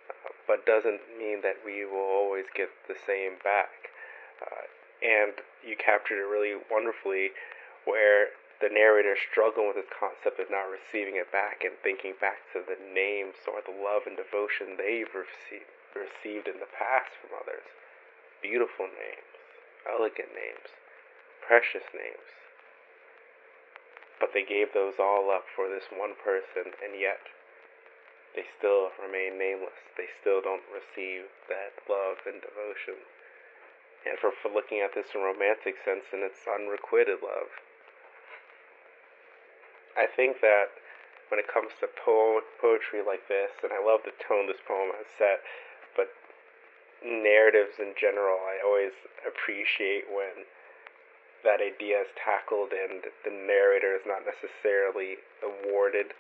uh, 0.09 0.33
but 0.47 0.65
doesn't 0.65 1.03
mean 1.19 1.43
that 1.43 1.61
we 1.61 1.85
will 1.85 2.09
always 2.09 2.49
get 2.55 2.69
the 2.87 2.97
same 3.05 3.37
back. 3.43 3.93
Uh, 4.41 4.65
and 5.03 5.43
you 5.61 5.75
captured 5.75 6.17
it 6.17 6.27
really 6.27 6.55
wonderfully 6.71 7.31
where 7.85 8.33
the 8.63 8.71
narrator 8.71 9.11
is 9.11 9.27
struggling 9.27 9.67
with 9.67 9.75
this 9.75 9.91
concept 9.91 10.39
of 10.39 10.47
not 10.47 10.71
receiving 10.71 11.19
it 11.19 11.27
back 11.35 11.67
and 11.67 11.75
thinking 11.83 12.15
back 12.23 12.47
to 12.55 12.63
the 12.63 12.79
names 12.79 13.35
or 13.43 13.59
the 13.59 13.75
love 13.75 14.07
and 14.07 14.15
devotion 14.15 14.79
they've 14.79 15.11
received, 15.11 15.67
received 15.91 16.47
in 16.47 16.63
the 16.63 16.71
past 16.71 17.11
from 17.19 17.35
others. 17.35 17.67
Beautiful 18.39 18.87
names, 18.87 19.27
elegant 19.83 20.31
names, 20.31 20.71
precious 21.43 21.83
names. 21.91 22.31
But 24.23 24.31
they 24.31 24.47
gave 24.47 24.71
those 24.71 24.95
all 24.95 25.27
up 25.27 25.43
for 25.51 25.67
this 25.67 25.91
one 25.91 26.15
person, 26.15 26.71
and 26.79 26.95
yet 26.95 27.19
they 28.31 28.47
still 28.47 28.95
remain 28.95 29.35
nameless. 29.35 29.75
They 29.99 30.07
still 30.23 30.39
don't 30.39 30.63
receive 30.71 31.27
that 31.51 31.75
love 31.91 32.23
and 32.23 32.39
devotion. 32.39 33.03
And 34.07 34.15
for, 34.23 34.31
for 34.31 34.47
looking 34.47 34.79
at 34.79 34.95
this 34.95 35.11
in 35.11 35.19
a 35.19 35.27
romantic 35.27 35.75
sense, 35.83 36.07
and 36.15 36.23
it's 36.23 36.47
unrequited 36.47 37.19
love. 37.19 37.51
I 39.97 40.07
think 40.07 40.41
that 40.41 40.73
when 41.29 41.39
it 41.39 41.49
comes 41.49 41.73
to 41.81 41.87
po- 41.87 42.45
poetry 42.61 43.01
like 43.05 43.27
this, 43.27 43.51
and 43.63 43.73
I 43.73 43.81
love 43.81 44.01
the 44.05 44.13
tone 44.21 44.47
this 44.47 44.61
poem 44.67 44.93
has 44.97 45.09
set, 45.17 45.41
but 45.95 46.09
narratives 47.05 47.77
in 47.79 47.93
general, 47.99 48.37
I 48.41 48.61
always 48.63 48.93
appreciate 49.25 50.09
when 50.09 50.45
that 51.43 51.59
idea 51.59 52.07
is 52.07 52.11
tackled 52.15 52.71
and 52.71 53.03
the 53.27 53.33
narrator 53.33 53.93
is 53.93 54.07
not 54.07 54.23
necessarily 54.23 55.19
awarded 55.43 56.15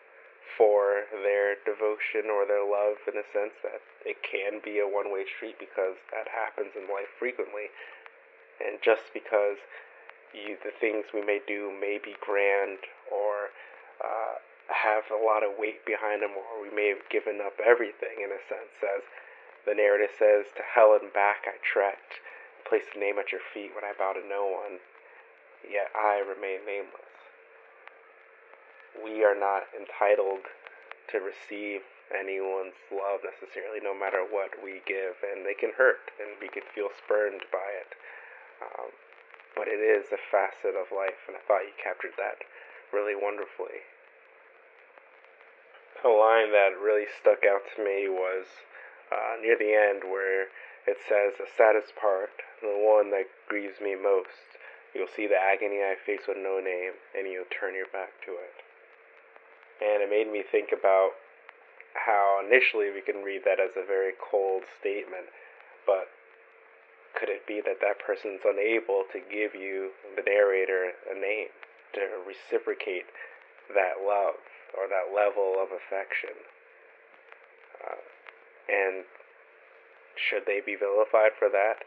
for 0.57 1.07
their 1.23 1.55
devotion 1.65 2.29
or 2.29 2.45
their 2.45 2.61
love 2.61 2.99
in 3.07 3.17
a 3.17 3.25
sense 3.31 3.55
that 3.63 3.81
it 4.05 4.19
can 4.21 4.59
be 4.59 4.77
a 4.79 4.87
one 4.87 5.09
way 5.09 5.25
street 5.25 5.55
because 5.57 5.95
that 6.11 6.27
happens 6.27 6.75
in 6.75 6.85
life 6.91 7.09
frequently. 7.17 7.71
And 8.61 8.77
just 8.83 9.09
because 9.15 9.57
you, 10.35 10.57
the 10.61 10.75
things 10.77 11.09
we 11.13 11.23
may 11.23 11.39
do 11.47 11.71
may 11.71 11.97
be 11.97 12.13
grand 12.21 12.83
or 13.09 13.49
uh, 14.01 14.39
have 14.69 15.11
a 15.11 15.19
lot 15.19 15.43
of 15.43 15.59
weight 15.59 15.85
behind 15.85 16.21
them, 16.21 16.33
or 16.33 16.61
we 16.61 16.73
may 16.73 16.89
have 16.89 17.07
given 17.09 17.41
up 17.43 17.59
everything 17.59 18.23
in 18.23 18.31
a 18.31 18.41
sense. 18.47 18.79
As 18.81 19.03
the 19.65 19.75
narrative 19.75 20.11
says, 20.17 20.51
To 20.55 20.63
hell 20.63 20.97
and 20.99 21.11
back 21.11 21.45
I 21.45 21.59
trekked, 21.59 22.23
placed 22.67 22.95
a 22.95 22.99
name 22.99 23.19
at 23.19 23.31
your 23.31 23.43
feet 23.43 23.75
when 23.75 23.83
I 23.83 23.93
bow 23.93 24.13
to 24.13 24.23
no 24.23 24.47
one, 24.47 24.79
yet 25.61 25.91
I 25.95 26.23
remain 26.23 26.65
nameless. 26.65 27.11
We 28.97 29.23
are 29.23 29.37
not 29.37 29.67
entitled 29.73 30.47
to 31.11 31.17
receive 31.19 31.81
anyone's 32.13 32.77
love 32.93 33.25
necessarily, 33.25 33.81
no 33.81 33.97
matter 33.97 34.21
what 34.21 34.53
we 34.61 34.85
give, 34.85 35.17
and 35.25 35.43
they 35.45 35.57
can 35.57 35.73
hurt, 35.75 36.13
and 36.21 36.37
we 36.39 36.47
can 36.47 36.63
feel 36.75 36.93
spurned 36.93 37.43
by 37.49 37.69
it. 37.73 37.91
Um, 38.61 38.91
but 39.57 39.67
it 39.67 39.81
is 39.81 40.09
a 40.13 40.21
facet 40.31 40.77
of 40.77 40.93
life, 40.93 41.25
and 41.27 41.37
I 41.37 41.41
thought 41.45 41.65
you 41.65 41.75
captured 41.77 42.17
that 42.17 42.41
really 42.93 43.17
wonderfully. 43.17 43.81
A 46.05 46.13
line 46.13 46.53
that 46.53 46.77
really 46.77 47.09
stuck 47.09 47.41
out 47.43 47.65
to 47.75 47.83
me 47.83 48.05
was 48.07 48.45
uh, 49.09 49.41
near 49.41 49.57
the 49.57 49.73
end 49.73 50.05
where 50.05 50.53
it 50.85 51.01
says, 51.09 51.33
The 51.39 51.49
saddest 51.49 51.97
part, 51.97 52.45
the 52.61 52.77
one 52.77 53.09
that 53.11 53.25
grieves 53.49 53.81
me 53.81 53.95
most, 53.97 54.59
you'll 54.93 55.11
see 55.11 55.25
the 55.25 55.39
agony 55.39 55.81
I 55.81 55.97
face 55.97 56.27
with 56.27 56.37
no 56.37 56.61
name, 56.61 56.93
and 57.17 57.25
you'll 57.25 57.49
turn 57.49 57.73
your 57.73 57.89
back 57.89 58.13
to 58.29 58.37
it. 58.37 58.55
And 59.81 60.03
it 60.03 60.11
made 60.11 60.31
me 60.31 60.43
think 60.43 60.69
about 60.69 61.17
how 61.95 62.43
initially 62.45 62.91
we 62.91 63.01
can 63.01 63.23
read 63.23 63.41
that 63.45 63.59
as 63.59 63.73
a 63.79 63.85
very 63.85 64.13
cold 64.19 64.63
statement, 64.79 65.31
but 65.87 66.11
could 67.15 67.29
it 67.29 67.47
be 67.47 67.61
that 67.63 67.79
that 67.79 68.01
person's 68.01 68.41
unable 68.43 69.05
to 69.13 69.23
give 69.23 69.55
you, 69.55 69.95
the 70.17 70.25
narrator, 70.25 70.91
a 71.09 71.15
name 71.15 71.53
to 71.93 72.21
reciprocate 72.25 73.05
that 73.73 74.01
love 74.03 74.41
or 74.73 74.89
that 74.89 75.13
level 75.13 75.57
of 75.61 75.69
affection? 75.71 76.35
Uh, 77.81 78.01
and 78.69 79.05
should 80.15 80.45
they 80.45 80.61
be 80.61 80.75
vilified 80.75 81.33
for 81.37 81.49
that? 81.49 81.83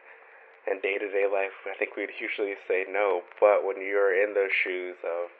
In 0.67 0.81
day 0.81 0.99
to 0.99 1.07
day 1.07 1.31
life, 1.31 1.55
I 1.71 1.79
think 1.79 1.95
we'd 1.95 2.19
usually 2.19 2.55
say 2.67 2.85
no, 2.89 3.23
but 3.39 3.65
when 3.65 3.79
you're 3.79 4.11
in 4.11 4.35
those 4.35 4.51
shoes 4.51 4.97
of 5.07 5.31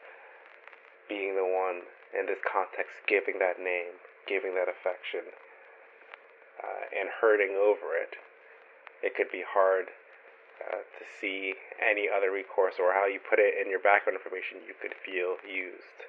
being 1.09 1.35
the 1.35 1.43
one 1.43 1.83
in 2.15 2.27
this 2.27 2.39
context, 2.47 3.03
giving 3.07 3.39
that 3.41 3.59
name, 3.59 3.99
giving 4.29 4.55
that 4.55 4.71
affection, 4.71 5.27
uh, 6.63 6.87
and 6.95 7.11
hurting 7.21 7.59
over 7.59 7.99
it, 7.99 8.15
it 9.03 9.15
could 9.15 9.31
be 9.31 9.43
hard 9.43 9.91
uh, 10.61 10.83
to 10.85 11.03
see 11.21 11.55
any 11.81 12.09
other 12.09 12.31
recourse 12.31 12.77
or 12.81 12.93
how 12.93 13.07
you 13.07 13.21
put 13.21 13.39
it 13.39 13.55
in 13.61 13.71
your 13.71 13.81
background 13.81 14.17
information 14.17 14.65
you 14.65 14.75
could 14.77 14.95
feel 14.95 15.37
used. 15.45 16.09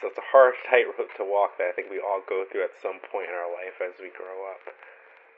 So 0.00 0.08
it's 0.08 0.20
a 0.20 0.30
hard 0.32 0.54
tightrope 0.68 1.12
to 1.16 1.24
walk 1.24 1.58
that 1.58 1.68
I 1.68 1.72
think 1.72 1.90
we 1.90 2.00
all 2.00 2.22
go 2.24 2.44
through 2.44 2.64
at 2.64 2.76
some 2.80 3.00
point 3.00 3.28
in 3.28 3.36
our 3.36 3.50
life 3.50 3.80
as 3.80 4.00
we 4.00 4.12
grow 4.12 4.48
up. 4.48 4.64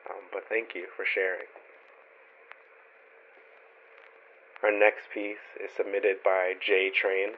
Um, 0.06 0.30
but 0.32 0.46
thank 0.48 0.74
you 0.74 0.86
for 0.94 1.04
sharing. 1.04 1.50
Our 4.62 4.72
next 4.72 5.10
piece 5.12 5.42
is 5.62 5.70
submitted 5.76 6.22
by 6.24 6.54
J 6.58 6.90
Train, 6.90 7.36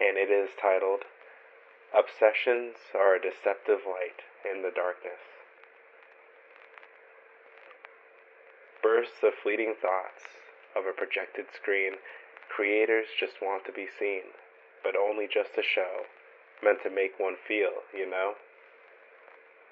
and 0.00 0.16
it 0.16 0.30
is 0.30 0.50
titled 0.60 1.04
Obsessions 1.96 2.76
Are 2.94 3.16
a 3.16 3.20
Deceptive 3.20 3.86
Light 3.86 4.24
in 4.44 4.62
the 4.62 4.70
Darkness. 4.70 5.39
Bursts 8.82 9.22
of 9.22 9.32
fleeting 9.42 9.74
thoughts 9.80 10.24
of 10.76 10.86
a 10.86 10.96
projected 10.96 11.46
screen, 11.54 11.94
creators 12.48 13.06
just 13.18 13.42
want 13.42 13.64
to 13.66 13.72
be 13.72 13.86
seen, 13.98 14.34
but 14.82 14.96
only 14.96 15.26
just 15.26 15.58
a 15.58 15.62
show, 15.62 16.06
meant 16.62 16.82
to 16.82 16.90
make 16.90 17.18
one 17.18 17.36
feel, 17.36 17.84
you 17.94 18.08
know? 18.08 18.34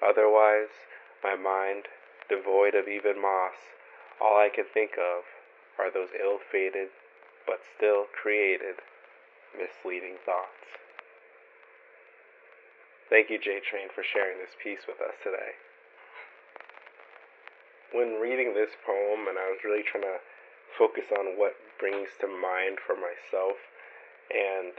Otherwise, 0.01 0.71
my 1.23 1.35
mind, 1.35 1.85
devoid 2.29 2.75
of 2.75 2.87
even 2.87 3.21
moss, 3.21 3.57
all 4.21 4.37
I 4.37 4.49
can 4.53 4.65
think 4.73 4.91
of 4.97 5.23
are 5.77 5.91
those 5.91 6.09
ill 6.15 6.39
fated, 6.51 6.89
but 7.45 7.59
still 7.75 8.05
created, 8.11 8.83
misleading 9.55 10.15
thoughts. 10.25 10.67
Thank 13.09 13.29
you, 13.29 13.39
J 13.39 13.59
Train, 13.59 13.89
for 13.93 14.03
sharing 14.03 14.37
this 14.37 14.53
piece 14.61 14.85
with 14.87 15.01
us 15.01 15.15
today 15.23 15.57
when 17.93 18.21
reading 18.21 18.53
this 18.53 18.75
poem, 18.85 19.27
and 19.27 19.37
I 19.37 19.49
was 19.49 19.63
really 19.63 19.83
trying 19.83 20.05
to 20.05 20.21
focus 20.77 21.09
on 21.11 21.37
what 21.37 21.57
brings 21.79 22.09
to 22.21 22.27
mind 22.27 22.77
for 22.85 22.93
myself, 22.95 23.57
and 24.29 24.73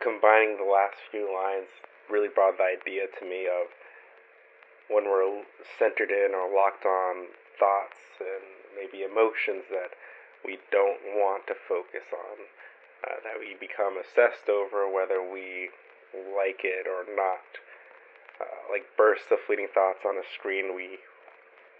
combining 0.00 0.56
the 0.56 0.68
last 0.68 1.00
few 1.10 1.26
lines 1.26 1.68
really 2.10 2.28
brought 2.28 2.58
the 2.58 2.64
idea 2.64 3.08
to 3.08 3.24
me 3.24 3.46
of 3.46 3.72
when 4.88 5.04
we're 5.04 5.44
centered 5.78 6.10
in 6.10 6.32
or 6.32 6.48
locked 6.48 6.84
on 6.84 7.28
thoughts 7.58 8.00
and 8.20 8.44
maybe 8.76 9.04
emotions 9.04 9.68
that 9.68 9.92
we 10.44 10.58
don't 10.70 11.02
want 11.18 11.46
to 11.46 11.54
focus 11.68 12.08
on, 12.12 12.36
uh, 13.04 13.18
that 13.24 13.36
we 13.40 13.56
become 13.58 13.98
obsessed 13.98 14.48
over 14.48 14.88
whether 14.88 15.20
we 15.20 15.68
like 16.14 16.64
it 16.64 16.86
or 16.88 17.04
not. 17.04 17.44
Uh, 18.40 18.70
like 18.70 18.86
bursts 18.96 19.28
of 19.32 19.38
fleeting 19.46 19.66
thoughts 19.74 20.06
on 20.06 20.14
a 20.14 20.22
screen 20.38 20.70
we 20.74 21.02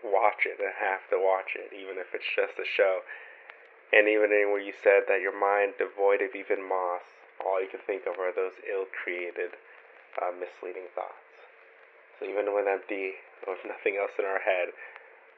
watch 0.04 0.46
it 0.46 0.60
and 0.60 0.72
have 0.78 1.02
to 1.10 1.18
watch 1.18 1.56
it, 1.58 1.74
even 1.74 1.98
if 1.98 2.14
it's 2.14 2.28
just 2.34 2.58
a 2.58 2.66
show. 2.66 3.02
And 3.92 4.06
even 4.06 4.30
where 4.52 4.60
you 4.60 4.76
said 4.76 5.08
that 5.08 5.24
your 5.24 5.34
mind 5.34 5.80
devoid 5.80 6.20
of 6.20 6.36
even 6.36 6.60
moss, 6.60 7.04
all 7.40 7.62
you 7.62 7.70
can 7.70 7.80
think 7.86 8.04
of 8.04 8.20
are 8.20 8.34
those 8.34 8.58
ill-created, 8.66 9.56
uh, 10.20 10.34
misleading 10.34 10.92
thoughts. 10.92 11.24
So 12.18 12.26
even 12.26 12.52
when 12.52 12.68
empty, 12.68 13.22
with 13.46 13.62
nothing 13.64 13.96
else 13.96 14.12
in 14.18 14.26
our 14.26 14.42
head, 14.42 14.74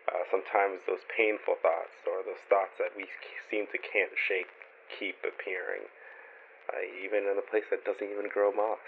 uh, 0.08 0.24
sometimes 0.32 0.82
those 0.88 1.04
painful 1.12 1.60
thoughts 1.60 1.94
or 2.08 2.24
those 2.24 2.42
thoughts 2.48 2.74
that 2.80 2.96
we 2.96 3.06
seem 3.46 3.68
to 3.70 3.78
can't 3.78 4.16
shake 4.16 4.50
keep 4.90 5.22
appearing, 5.22 5.86
uh, 6.72 6.82
even 7.04 7.28
in 7.28 7.38
a 7.38 7.44
place 7.44 7.68
that 7.70 7.84
doesn't 7.84 8.10
even 8.10 8.26
grow 8.26 8.50
moss. 8.50 8.82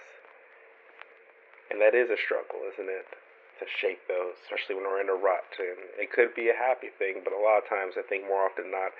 And 1.70 1.78
that 1.80 1.94
is 1.94 2.10
a 2.10 2.18
struggle, 2.18 2.66
isn't 2.74 2.90
it? 2.90 3.06
To 3.62 3.70
shake 3.78 4.04
those, 4.10 4.34
especially 4.42 4.74
when 4.74 4.84
we're 4.84 5.00
in 5.00 5.08
a 5.08 5.16
rut. 5.16 5.46
And 5.56 5.78
it 5.96 6.10
could 6.10 6.34
be 6.34 6.50
a 6.50 6.58
happy 6.58 6.90
thing, 6.90 7.22
but 7.22 7.32
a 7.32 7.38
lot 7.38 7.62
of 7.62 7.70
times 7.70 7.94
I 7.94 8.02
think 8.02 8.26
more 8.26 8.44
often 8.44 8.68
than 8.68 8.76
not, 8.76 8.92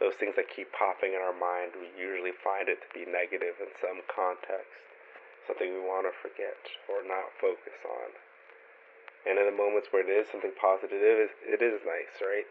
those 0.00 0.16
things 0.20 0.36
that 0.36 0.52
keep 0.52 0.68
popping 0.76 1.16
in 1.16 1.24
our 1.24 1.36
mind, 1.36 1.76
we 1.76 1.88
usually 1.96 2.36
find 2.36 2.68
it 2.68 2.80
to 2.84 2.90
be 2.92 3.08
negative 3.08 3.56
in 3.60 3.72
some 3.80 4.04
context, 4.08 4.72
something 5.48 5.72
we 5.72 5.80
want 5.80 6.04
to 6.04 6.14
forget 6.20 6.60
or 6.92 7.00
not 7.04 7.32
focus 7.40 7.76
on. 7.84 8.10
And 9.24 9.38
in 9.38 9.46
the 9.46 9.54
moments 9.54 9.88
where 9.94 10.02
it 10.02 10.10
is 10.10 10.26
something 10.28 10.52
positive, 10.58 10.98
it 10.98 11.18
is, 11.30 11.32
it 11.46 11.62
is 11.62 11.80
nice, 11.86 12.18
right? 12.18 12.48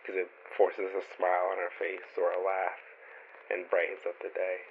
Because 0.00 0.24
it 0.24 0.30
forces 0.56 0.92
a 0.96 1.04
smile 1.14 1.52
on 1.52 1.60
our 1.60 1.72
face 1.76 2.08
or 2.16 2.32
a 2.32 2.40
laugh 2.40 2.80
and 3.52 3.68
brightens 3.68 4.08
up 4.08 4.16
the 4.24 4.32
day. 4.32 4.64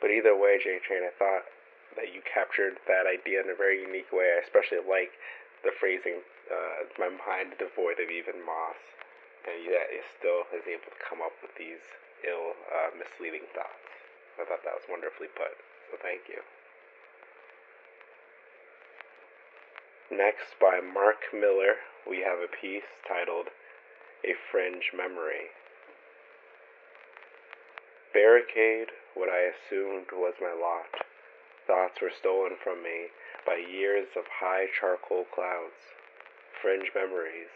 But 0.00 0.12
either 0.12 0.36
way, 0.36 0.56
J 0.56 0.80
Train, 0.80 1.04
I 1.04 1.12
thought 1.12 1.44
that 1.94 2.12
you 2.12 2.20
captured 2.26 2.78
that 2.88 3.06
idea 3.06 3.40
in 3.40 3.48
a 3.50 3.54
very 3.54 3.80
unique 3.80 4.10
way. 4.12 4.34
I 4.34 4.42
especially 4.42 4.82
like 4.82 5.12
the 5.62 5.70
phrasing, 5.70 6.22
uh, 6.50 6.84
"My 6.98 7.08
mind 7.08 7.58
devoid 7.58 8.00
of 8.00 8.10
even 8.10 8.42
moss," 8.42 8.76
and 9.46 9.62
yet 9.64 9.90
it 9.90 10.04
still 10.18 10.46
is 10.52 10.66
able 10.66 10.90
to 10.90 10.98
come 10.98 11.22
up 11.22 11.40
with 11.40 11.54
these 11.54 11.80
ill, 12.24 12.56
uh, 12.72 12.90
misleading 12.98 13.46
thoughts. 13.54 13.88
I 14.38 14.44
thought 14.44 14.64
that 14.64 14.74
was 14.74 14.88
wonderfully 14.88 15.28
put. 15.28 15.56
So 15.90 15.96
thank 15.96 16.28
you. 16.28 16.42
Next, 20.10 20.58
by 20.60 20.80
Mark 20.80 21.32
Miller, 21.32 21.76
we 22.06 22.22
have 22.22 22.38
a 22.38 22.48
piece 22.48 22.86
titled 23.06 23.50
A 24.24 24.34
Fringe 24.50 24.92
Memory. 24.94 25.50
Barricade 28.12 28.92
what 29.14 29.28
I 29.28 29.50
assumed 29.50 30.12
was 30.12 30.34
my 30.40 30.52
lot. 30.52 31.06
Thoughts 31.66 32.00
were 32.00 32.10
stolen 32.10 32.54
from 32.62 32.82
me 32.82 33.10
by 33.44 33.56
years 33.56 34.08
of 34.14 34.26
high 34.38 34.66
charcoal 34.70 35.24
clouds, 35.24 35.98
fringe 36.62 36.92
memories, 36.94 37.50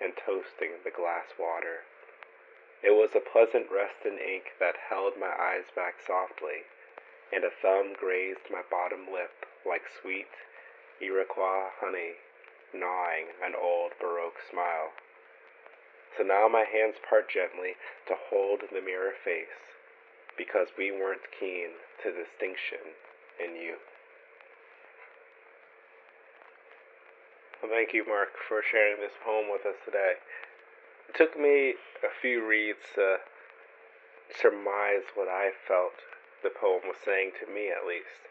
and 0.00 0.16
toasting 0.16 0.80
the 0.82 0.90
glass 0.90 1.26
water. 1.38 1.84
It 2.82 2.92
was 2.92 3.14
a 3.14 3.20
pleasant 3.20 3.70
rest 3.70 4.06
in 4.06 4.18
ink 4.18 4.56
that 4.58 4.88
held 4.88 5.18
my 5.18 5.28
eyes 5.38 5.68
back 5.76 6.00
softly, 6.00 6.64
and 7.30 7.44
a 7.44 7.50
thumb 7.50 7.92
grazed 7.92 8.48
my 8.50 8.62
bottom 8.70 9.12
lip 9.12 9.44
like 9.66 9.84
sweet 10.00 10.32
Iroquois 10.98 11.68
honey, 11.80 12.16
gnawing 12.72 13.28
an 13.44 13.54
old 13.54 13.92
Baroque 14.00 14.40
smile. 14.50 14.92
So 16.16 16.24
now 16.24 16.48
my 16.48 16.64
hands 16.64 16.96
part 17.06 17.28
gently 17.28 17.76
to 18.08 18.16
hold 18.16 18.62
the 18.72 18.80
mirror 18.80 19.12
face, 19.22 19.76
because 20.38 20.68
we 20.78 20.90
weren't 20.90 21.30
keen 21.38 21.76
to 22.02 22.10
distinction 22.10 22.96
in 23.40 23.56
youth. 23.56 23.88
Well, 27.62 27.72
thank 27.72 27.92
you, 27.92 28.04
Mark, 28.06 28.36
for 28.48 28.62
sharing 28.62 29.00
this 29.00 29.16
poem 29.24 29.52
with 29.52 29.66
us 29.66 29.76
today. 29.84 30.14
It 31.08 31.16
took 31.16 31.38
me 31.38 31.74
a 32.04 32.12
few 32.20 32.46
reads 32.46 32.84
to 32.94 33.16
surmise 34.32 35.10
what 35.14 35.28
I 35.28 35.50
felt 35.66 35.92
the 36.42 36.50
poem 36.50 36.88
was 36.88 36.96
saying 37.04 37.32
to 37.40 37.52
me, 37.52 37.68
at 37.68 37.84
least. 37.86 38.24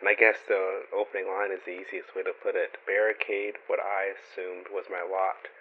And 0.00 0.08
I 0.08 0.14
guess 0.14 0.40
the 0.48 0.88
opening 0.96 1.28
line 1.28 1.52
is 1.52 1.60
the 1.66 1.76
easiest 1.76 2.16
way 2.16 2.22
to 2.24 2.32
put 2.32 2.56
it. 2.56 2.80
Barricade 2.86 3.60
what 3.66 3.80
I 3.80 4.16
assumed 4.16 4.72
was 4.72 4.88
my 4.88 5.04
lot. 5.04 5.52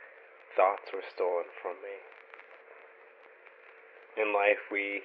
Thoughts 0.56 0.96
were 0.96 1.04
stolen 1.04 1.52
from 1.60 1.76
me. 1.84 2.00
In 4.16 4.34
life, 4.34 4.72
we 4.72 5.04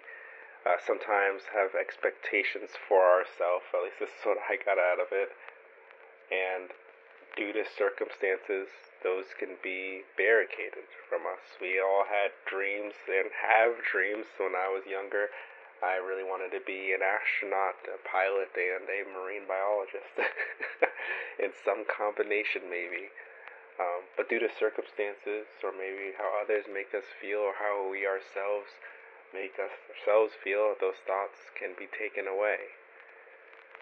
uh, 0.65 0.81
sometimes 0.81 1.53
have 1.53 1.77
expectations 1.77 2.73
for 2.89 3.05
ourselves. 3.05 3.69
At 3.73 3.85
least 3.85 4.01
this 4.01 4.13
is 4.13 4.25
what 4.25 4.41
I 4.49 4.57
got 4.57 4.81
out 4.81 5.01
of 5.01 5.13
it. 5.13 5.31
And 6.33 6.73
due 7.37 7.53
to 7.53 7.65
circumstances, 7.69 8.73
those 9.05 9.37
can 9.37 9.61
be 9.61 10.09
barricaded 10.17 10.89
from 11.09 11.29
us. 11.29 11.61
We 11.61 11.77
all 11.77 12.09
had 12.09 12.33
dreams 12.49 12.97
and 13.07 13.29
have 13.37 13.85
dreams 13.85 14.25
when 14.41 14.57
I 14.57 14.73
was 14.73 14.89
younger 14.89 15.29
I 15.85 16.01
really 16.01 16.25
wanted 16.25 16.49
to 16.57 16.65
be 16.65 16.97
an 16.97 17.05
astronaut, 17.05 17.77
a 17.85 18.01
pilot, 18.09 18.57
and 18.57 18.89
a 18.89 19.05
marine 19.05 19.45
biologist. 19.45 20.17
in 21.45 21.53
some 21.61 21.85
combination, 21.85 22.71
maybe. 22.73 23.13
Um, 23.77 24.09
but 24.17 24.33
due 24.33 24.41
to 24.41 24.49
circumstances, 24.49 25.45
or 25.61 25.77
maybe 25.77 26.17
how 26.17 26.41
others 26.41 26.65
make 26.73 26.97
us 26.97 27.05
feel, 27.21 27.45
or 27.45 27.53
how 27.61 27.85
we 27.85 28.09
ourselves 28.09 28.73
make 29.35 29.59
us 29.59 29.75
ourselves 29.91 30.39
feel, 30.39 30.79
those 30.79 31.03
thoughts 31.03 31.51
can 31.59 31.75
be 31.75 31.91
taken 31.91 32.31
away. 32.31 32.79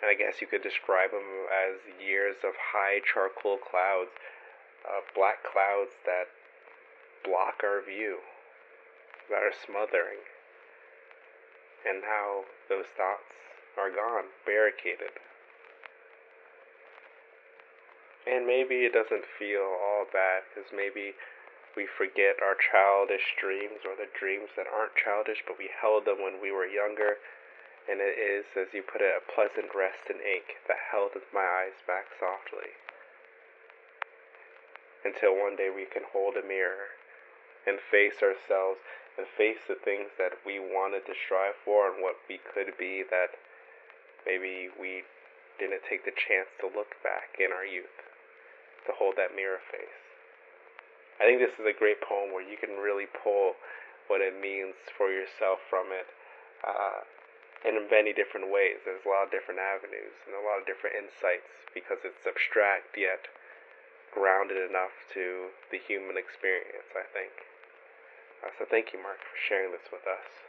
And 0.00 0.08
I 0.08 0.16
guess 0.16 0.40
you 0.40 0.48
could 0.48 0.64
describe 0.64 1.12
them 1.12 1.46
as 1.52 1.78
years 2.00 2.40
of 2.42 2.56
high 2.56 3.04
charcoal 3.04 3.60
clouds, 3.60 4.16
uh, 4.82 5.04
black 5.14 5.44
clouds 5.44 5.94
that 6.08 6.32
block 7.22 7.60
our 7.62 7.84
view, 7.84 8.24
that 9.30 9.44
are 9.44 9.54
smothering 9.54 10.24
and 11.86 12.02
how 12.02 12.44
those 12.68 12.86
thoughts 12.96 13.30
are 13.78 13.90
gone, 13.90 14.30
barricaded. 14.46 15.14
And 18.26 18.46
maybe 18.46 18.86
it 18.86 18.94
doesn't 18.94 19.26
feel 19.38 19.66
all 19.66 20.06
bad 20.12 20.46
because 20.50 20.70
maybe 20.70 21.14
we 21.76 21.86
forget 21.86 22.42
our 22.44 22.56
childish 22.56 23.36
dreams 23.40 23.84
or 23.88 23.96
the 23.96 24.10
dreams 24.12 24.52
that 24.56 24.68
aren't 24.68 24.96
childish, 24.96 25.40
but 25.46 25.58
we 25.58 25.70
held 25.72 26.04
them 26.04 26.20
when 26.20 26.40
we 26.40 26.52
were 26.52 26.68
younger. 26.68 27.16
And 27.88 27.98
it 27.98 28.14
is, 28.14 28.46
as 28.54 28.70
you 28.72 28.82
put 28.82 29.02
it, 29.02 29.10
a 29.10 29.24
pleasant 29.24 29.74
rest 29.74 30.06
in 30.06 30.20
ink 30.22 30.62
that 30.68 30.92
held 30.92 31.16
my 31.34 31.42
eyes 31.42 31.78
back 31.86 32.12
softly. 32.20 32.76
Until 35.02 35.34
one 35.34 35.56
day 35.56 35.66
we 35.72 35.90
can 35.90 36.06
hold 36.12 36.38
a 36.38 36.46
mirror 36.46 36.94
and 37.66 37.78
face 37.90 38.22
ourselves 38.22 38.86
and 39.18 39.26
face 39.26 39.66
the 39.66 39.74
things 39.74 40.14
that 40.18 40.38
we 40.46 40.58
wanted 40.58 41.04
to 41.06 41.14
strive 41.14 41.58
for 41.64 41.90
and 41.90 42.02
what 42.02 42.16
we 42.28 42.38
could 42.38 42.78
be 42.78 43.02
that 43.10 43.34
maybe 44.24 44.70
we 44.78 45.02
didn't 45.58 45.82
take 45.88 46.04
the 46.04 46.14
chance 46.14 46.48
to 46.60 46.66
look 46.66 46.94
back 47.02 47.34
in 47.38 47.52
our 47.52 47.66
youth, 47.66 47.98
to 48.86 48.92
hold 48.94 49.14
that 49.18 49.34
mirror 49.34 49.60
face. 49.70 50.01
I 51.22 51.30
think 51.30 51.38
this 51.38 51.54
is 51.54 51.70
a 51.70 51.78
great 51.78 52.02
poem 52.02 52.34
where 52.34 52.42
you 52.42 52.58
can 52.58 52.82
really 52.82 53.06
pull 53.06 53.54
what 54.10 54.18
it 54.18 54.34
means 54.34 54.74
for 54.98 55.06
yourself 55.06 55.62
from 55.70 55.94
it 55.94 56.10
uh, 56.66 57.06
in 57.62 57.78
many 57.86 58.10
different 58.10 58.50
ways. 58.50 58.82
There's 58.82 59.06
a 59.06 59.08
lot 59.08 59.30
of 59.30 59.30
different 59.30 59.62
avenues 59.62 60.18
and 60.26 60.34
a 60.34 60.42
lot 60.42 60.58
of 60.58 60.66
different 60.66 60.98
insights 60.98 61.46
because 61.70 62.02
it's 62.02 62.26
abstract 62.26 62.98
yet 62.98 63.30
grounded 64.10 64.58
enough 64.58 64.90
to 65.14 65.54
the 65.70 65.78
human 65.78 66.18
experience, 66.18 66.90
I 66.90 67.06
think. 67.14 67.46
Uh, 68.42 68.50
so 68.58 68.66
thank 68.66 68.90
you, 68.90 68.98
Mark, 68.98 69.22
for 69.22 69.38
sharing 69.38 69.70
this 69.70 69.94
with 69.94 70.02
us. 70.10 70.42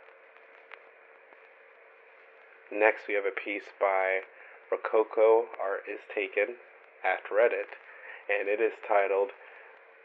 Next, 2.73 3.05
we 3.05 3.13
have 3.13 3.29
a 3.29 3.37
piece 3.37 3.69
by 3.77 4.25
Rococo 4.73 5.53
Art 5.61 5.85
is 5.85 6.01
Taken 6.09 6.57
at 7.05 7.21
Reddit, 7.29 7.77
and 8.25 8.49
it 8.49 8.57
is 8.57 8.73
titled 8.81 9.37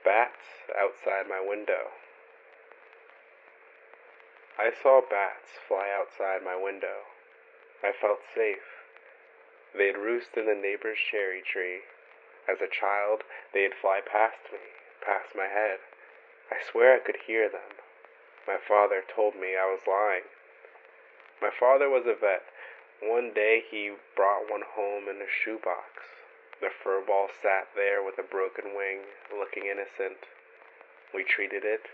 Bats 0.04 0.68
Outside 0.78 1.28
My 1.28 1.40
Window. 1.40 1.90
I 4.58 4.72
saw 4.82 5.00
bats 5.00 5.54
fly 5.68 5.88
outside 5.94 6.42
my 6.42 6.56
window. 6.56 7.06
I 7.82 7.92
felt 7.92 8.18
safe. 8.34 8.82
They'd 9.72 9.96
roost 9.96 10.36
in 10.36 10.46
the 10.46 10.54
neighbor's 10.54 10.98
cherry 10.98 11.42
tree. 11.42 11.82
As 12.48 12.60
a 12.60 12.66
child, 12.66 13.22
they'd 13.54 13.74
fly 13.74 14.00
past 14.00 14.50
me, 14.50 14.58
past 15.00 15.36
my 15.36 15.46
head. 15.46 15.78
I 16.50 16.56
swear 16.64 16.96
I 16.96 16.98
could 16.98 17.18
hear 17.26 17.48
them. 17.48 17.78
My 18.48 18.56
father 18.56 19.04
told 19.14 19.36
me 19.36 19.54
I 19.54 19.70
was 19.70 19.86
lying. 19.86 20.26
My 21.40 21.50
father 21.50 21.88
was 21.88 22.06
a 22.06 22.14
vet. 22.14 22.42
One 23.00 23.32
day 23.32 23.62
he 23.70 23.94
brought 24.16 24.50
one 24.50 24.62
home 24.74 25.08
in 25.08 25.22
a 25.22 25.30
shoebox. 25.30 26.17
The 26.60 26.70
fur 26.70 27.00
ball 27.00 27.28
sat 27.42 27.68
there 27.74 28.02
with 28.02 28.18
a 28.18 28.22
broken 28.22 28.74
wing, 28.74 29.00
looking 29.30 29.66
innocent. 29.66 30.26
We 31.14 31.22
treated 31.22 31.64
it, 31.64 31.88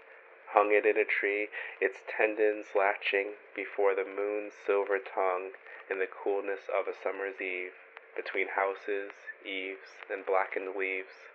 hung 0.49 0.73
it 0.73 0.87
in 0.87 0.97
a 0.97 1.05
tree, 1.05 1.49
its 1.81 1.99
tendons 2.09 2.67
latching 2.75 3.35
before 3.55 3.95
the 3.95 4.05
moon's 4.05 4.55
silver 4.55 4.99
tongue 4.99 5.53
in 5.91 5.99
the 5.99 6.07
coolness 6.07 6.69
of 6.73 6.89
a 6.89 6.95
summer's 6.95 7.41
eve, 7.41 7.75
between 8.17 8.49
houses, 8.49 9.13
eaves, 9.45 10.01
and 10.11 10.25
blackened 10.25 10.75
leaves. 10.77 11.29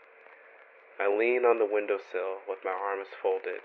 I 1.00 1.08
lean 1.08 1.46
on 1.46 1.60
the 1.60 1.70
windowsill 1.70 2.42
with 2.48 2.66
my 2.66 2.72
arms 2.72 3.08
folded, 3.22 3.62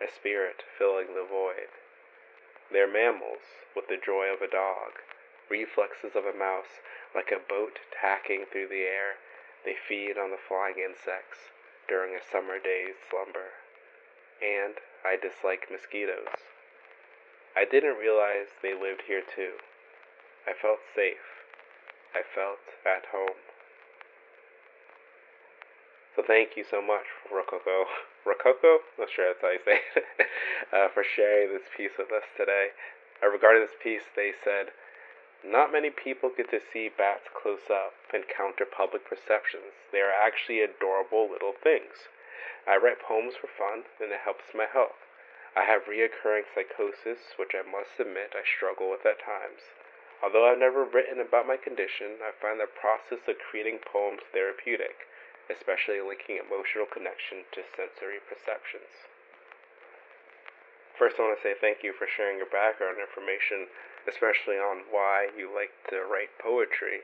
a 0.00 0.08
spirit 0.10 0.64
filling 0.78 1.14
the 1.14 1.24
void. 1.24 1.68
They're 2.72 2.90
mammals 2.90 3.44
with 3.74 3.88
the 3.88 3.96
joy 3.96 4.32
of 4.32 4.42
a 4.42 4.50
dog, 4.50 4.98
reflexes 5.48 6.16
of 6.16 6.24
a 6.24 6.36
mouse, 6.36 6.80
like 7.16 7.32
a 7.32 7.40
boat 7.40 7.80
tacking 7.96 8.44
through 8.52 8.68
the 8.68 8.84
air. 8.84 9.16
They 9.64 9.74
feed 9.74 10.20
on 10.20 10.30
the 10.30 10.38
flying 10.38 10.76
insects 10.76 11.48
during 11.88 12.14
a 12.14 12.20
summer 12.20 12.60
day's 12.60 13.00
slumber. 13.08 13.56
And 14.44 14.76
I 15.00 15.16
dislike 15.16 15.72
mosquitoes. 15.72 16.52
I 17.56 17.64
didn't 17.64 17.96
realize 17.96 18.52
they 18.60 18.76
lived 18.76 19.08
here 19.08 19.24
too. 19.24 19.56
I 20.44 20.52
felt 20.52 20.84
safe. 20.94 21.42
I 22.12 22.20
felt 22.20 22.60
at 22.84 23.08
home. 23.10 23.40
So 26.14 26.22
thank 26.22 26.56
you 26.56 26.64
so 26.68 26.80
much, 26.80 27.08
Rococo. 27.32 27.88
Rococo? 28.28 28.84
Not 28.98 29.08
sure 29.08 29.32
that's 29.32 29.40
how 29.40 29.52
you 29.52 29.64
say 29.64 29.80
it. 29.96 30.04
uh, 30.72 30.88
for 30.92 31.04
sharing 31.04 31.52
this 31.52 31.68
piece 31.76 31.96
with 31.98 32.12
us 32.12 32.24
today. 32.36 32.76
Uh, 33.22 33.28
regarding 33.28 33.62
this 33.62 33.76
piece, 33.82 34.04
they 34.14 34.32
said, 34.44 34.72
not 35.44 35.72
many 35.72 35.90
people 35.90 36.30
get 36.30 36.50
to 36.50 36.60
see 36.72 36.88
bats 36.88 37.28
close 37.34 37.68
up 37.68 37.92
and 38.12 38.28
counter 38.28 38.64
public 38.64 39.04
perceptions. 39.04 39.74
They 39.92 40.00
are 40.00 40.12
actually 40.14 40.60
adorable 40.60 41.28
little 41.30 41.52
things. 41.52 42.08
I 42.66 42.76
write 42.76 43.02
poems 43.02 43.34
for 43.36 43.46
fun, 43.46 43.84
and 44.00 44.10
it 44.10 44.20
helps 44.24 44.54
my 44.54 44.66
health. 44.66 44.98
I 45.56 45.64
have 45.64 45.88
reoccurring 45.88 46.44
psychosis, 46.52 47.32
which 47.38 47.54
I 47.54 47.62
must 47.62 47.96
admit 47.98 48.36
I 48.36 48.44
struggle 48.44 48.90
with 48.90 49.06
at 49.06 49.22
times. 49.22 49.62
Although 50.22 50.48
I've 50.48 50.58
never 50.58 50.84
written 50.84 51.20
about 51.20 51.46
my 51.46 51.56
condition, 51.56 52.20
I 52.24 52.32
find 52.32 52.60
the 52.60 52.66
process 52.66 53.24
of 53.28 53.38
creating 53.38 53.84
poems 53.84 54.24
therapeutic, 54.32 55.08
especially 55.48 56.00
linking 56.00 56.40
emotional 56.40 56.88
connection 56.88 57.44
to 57.52 57.62
sensory 57.76 58.20
perceptions. 58.24 59.08
First, 60.96 61.20
I 61.20 61.28
want 61.28 61.36
to 61.36 61.44
say 61.44 61.54
thank 61.60 61.84
you 61.84 61.92
for 61.92 62.08
sharing 62.08 62.40
your 62.40 62.48
background 62.48 62.96
information, 62.96 63.68
especially 64.08 64.56
on 64.56 64.86
why 64.90 65.28
you 65.36 65.50
like 65.52 65.74
to 65.90 66.06
write 66.06 66.32
poetry. 66.38 67.02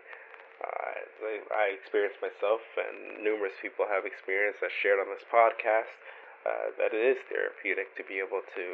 Uh, 0.62 1.02
I, 1.50 1.74
experienced 1.74 2.22
myself, 2.22 2.62
and 2.78 3.22
numerous 3.22 3.54
people 3.58 3.86
have 3.90 4.06
experienced, 4.06 4.62
as 4.62 4.70
shared 4.70 5.02
on 5.02 5.10
this 5.10 5.26
podcast, 5.26 5.90
uh, 6.46 6.70
that 6.78 6.94
it 6.94 7.02
is 7.02 7.18
therapeutic 7.26 7.94
to 7.98 8.06
be 8.06 8.22
able 8.22 8.46
to 8.54 8.66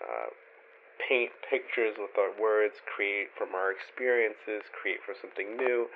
uh, 0.00 0.28
paint 0.96 1.32
pictures 1.44 2.00
with 2.00 2.16
our 2.16 2.32
words, 2.40 2.80
create 2.88 3.28
from 3.36 3.52
our 3.52 3.68
experiences, 3.68 4.64
create 4.72 5.04
from 5.04 5.20
something 5.20 5.56
new, 5.56 5.92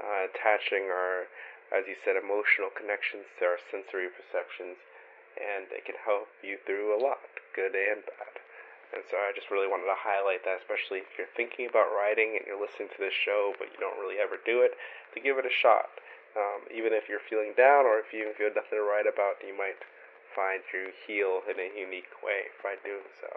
uh, 0.00 0.28
attaching 0.32 0.88
our, 0.88 1.28
as 1.68 1.84
you 1.84 1.96
said, 2.00 2.16
emotional 2.16 2.72
connections 2.72 3.28
to 3.36 3.44
our 3.44 3.60
sensory 3.68 4.08
perceptions 4.08 4.80
and 5.36 5.64
it 5.72 5.84
can 5.84 5.96
help 6.04 6.28
you 6.42 6.58
through 6.66 6.92
a 6.92 7.00
lot, 7.00 7.20
good 7.54 7.74
and 7.74 8.04
bad. 8.04 8.41
And 8.92 9.00
so 9.08 9.16
I 9.16 9.32
just 9.32 9.48
really 9.48 9.68
wanted 9.68 9.88
to 9.88 9.96
highlight 9.96 10.44
that, 10.44 10.60
especially 10.60 11.00
if 11.00 11.16
you're 11.16 11.32
thinking 11.32 11.64
about 11.64 11.88
writing 11.96 12.36
and 12.36 12.44
you're 12.44 12.60
listening 12.60 12.92
to 12.92 13.00
this 13.00 13.16
show, 13.16 13.56
but 13.56 13.72
you 13.72 13.80
don't 13.80 13.96
really 13.96 14.20
ever 14.20 14.36
do 14.36 14.60
it, 14.60 14.76
to 15.16 15.18
give 15.20 15.40
it 15.40 15.48
a 15.48 15.52
shot. 15.52 15.88
Um, 16.36 16.68
even 16.68 16.92
if 16.92 17.08
you're 17.08 17.24
feeling 17.24 17.56
down 17.56 17.88
or 17.88 18.00
if 18.00 18.12
you 18.12 18.28
have 18.28 18.56
nothing 18.56 18.76
to 18.76 18.84
write 18.84 19.08
about, 19.08 19.40
you 19.40 19.56
might 19.56 19.80
find 20.36 20.64
you 20.72 20.92
heal 21.04 21.44
in 21.44 21.60
a 21.60 21.68
unique 21.72 22.20
way 22.24 22.52
by 22.64 22.76
doing 22.84 23.08
so. 23.20 23.28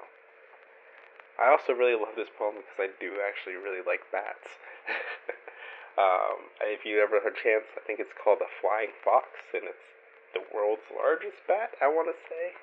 I 1.36 1.52
also 1.52 1.76
really 1.76 2.00
love 2.00 2.16
this 2.16 2.32
poem 2.32 2.64
because 2.64 2.80
I 2.80 2.90
do 3.00 3.20
actually 3.20 3.60
really 3.60 3.84
like 3.84 4.08
bats. 4.12 4.56
um, 6.00 6.48
if 6.64 6.88
you 6.88 7.04
ever 7.04 7.20
had 7.20 7.36
a 7.36 7.36
chance, 7.36 7.68
I 7.76 7.84
think 7.84 8.00
it's 8.00 8.16
called 8.16 8.40
The 8.40 8.52
Flying 8.64 8.96
Fox, 9.04 9.28
and 9.52 9.68
it's 9.68 9.88
the 10.32 10.44
world's 10.56 10.88
largest 10.92 11.44
bat, 11.48 11.76
I 11.84 11.92
want 11.92 12.08
to 12.08 12.18
say. 12.32 12.56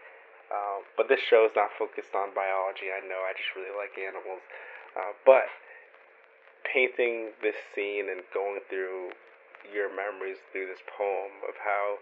Um, 0.53 0.85
but 1.01 1.09
this 1.09 1.21
show 1.25 1.49
is 1.49 1.57
not 1.57 1.73
focused 1.81 2.13
on 2.13 2.37
biology. 2.37 2.93
I 2.93 3.01
know 3.09 3.25
I 3.25 3.33
just 3.33 3.57
really 3.57 3.73
like 3.73 3.97
animals. 3.97 4.45
Uh, 4.93 5.17
but 5.25 5.49
painting 6.69 7.33
this 7.41 7.57
scene 7.73 8.13
and 8.13 8.21
going 8.37 8.61
through 8.69 9.17
your 9.73 9.89
memories 9.89 10.37
through 10.53 10.69
this 10.69 10.85
poem 10.85 11.33
of 11.49 11.57
how 11.57 11.97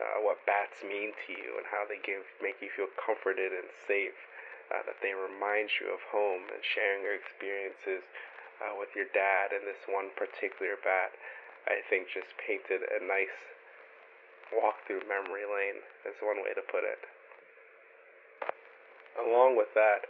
uh, 0.00 0.18
what 0.22 0.40
bats 0.46 0.80
mean 0.86 1.12
to 1.26 1.34
you 1.34 1.58
and 1.60 1.66
how 1.68 1.84
they 1.84 2.00
give 2.00 2.24
make 2.40 2.56
you 2.62 2.70
feel 2.72 2.88
comforted 2.96 3.52
and 3.52 3.68
safe, 3.84 4.16
uh, 4.72 4.80
that 4.86 4.96
they 5.02 5.12
remind 5.12 5.68
you 5.76 5.90
of 5.92 6.00
home 6.08 6.48
and 6.48 6.62
sharing 6.62 7.02
your 7.04 7.12
experiences 7.18 8.06
uh, 8.62 8.72
with 8.78 8.92
your 8.96 9.08
dad 9.12 9.52
and 9.52 9.66
this 9.66 9.80
one 9.88 10.08
particular 10.16 10.76
bat, 10.80 11.12
I 11.68 11.84
think 11.88 12.08
just 12.08 12.32
painted 12.40 12.80
a 12.86 13.00
nice 13.04 13.34
walk 14.52 14.80
through 14.86 15.04
memory 15.04 15.44
lane 15.44 15.84
is 16.08 16.16
one 16.24 16.40
way 16.40 16.52
to 16.56 16.64
put 16.64 16.84
it. 16.84 17.00
Along 19.18 19.56
with 19.56 19.72
that, 19.74 20.06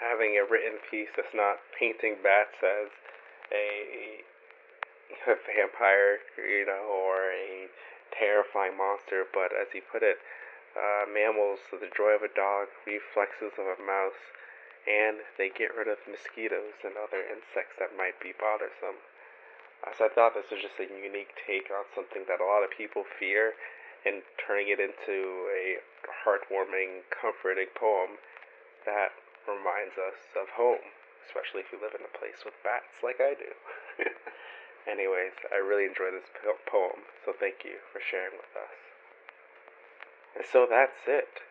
having 0.00 0.40
a 0.40 0.48
written 0.48 0.80
piece 0.90 1.12
that's 1.14 1.34
not 1.34 1.60
painting 1.76 2.16
bats 2.22 2.56
as 2.64 2.88
a, 3.52 4.24
a 5.28 5.36
vampire, 5.44 6.18
you 6.38 6.66
know, 6.66 6.88
or 6.88 7.30
a 7.30 7.68
terrifying 8.16 8.76
monster, 8.76 9.28
but 9.32 9.52
as 9.52 9.68
he 9.72 9.80
put 9.80 10.02
it, 10.02 10.18
uh, 10.74 11.04
mammals, 11.10 11.58
the 11.70 11.90
joy 11.90 12.14
of 12.14 12.22
a 12.22 12.30
dog, 12.30 12.70
reflexes 12.86 13.54
of 13.58 13.66
a 13.66 13.78
mouse, 13.82 14.22
and 14.86 15.20
they 15.36 15.50
get 15.50 15.74
rid 15.76 15.90
of 15.90 15.98
mosquitoes 16.06 16.78
and 16.86 16.94
other 16.96 17.20
insects 17.26 17.76
that 17.78 17.98
might 17.98 18.16
be 18.22 18.32
bothersome. 18.38 18.96
Uh, 19.82 19.92
so 19.96 20.06
I 20.06 20.10
thought 20.12 20.34
this 20.34 20.48
was 20.48 20.62
just 20.62 20.78
a 20.78 20.88
unique 20.88 21.34
take 21.46 21.68
on 21.68 21.84
something 21.92 22.24
that 22.28 22.40
a 22.40 22.46
lot 22.46 22.64
of 22.64 22.70
people 22.70 23.04
fear 23.18 23.56
and 24.04 24.22
turning 24.40 24.68
it 24.72 24.80
into 24.80 25.50
a 25.52 25.80
heartwarming, 26.24 27.04
comforting 27.12 27.68
poem 27.76 28.16
that 28.86 29.12
reminds 29.48 29.96
us 29.98 30.18
of 30.36 30.48
home, 30.54 30.84
especially 31.26 31.64
if 31.64 31.72
you 31.72 31.80
live 31.80 31.96
in 31.96 32.04
a 32.04 32.12
place 32.16 32.44
with 32.44 32.56
bats 32.62 33.00
like 33.02 33.20
I 33.20 33.34
do. 33.34 33.52
Anyways, 34.88 35.36
I 35.52 35.60
really 35.60 35.84
enjoy 35.84 36.10
this 36.10 36.28
poem, 36.64 37.04
so 37.24 37.36
thank 37.36 37.64
you 37.64 37.78
for 37.92 38.00
sharing 38.00 38.34
with 38.36 38.52
us. 38.56 38.76
And 40.36 40.46
so 40.48 40.64
that's 40.64 41.04
it. 41.04 41.44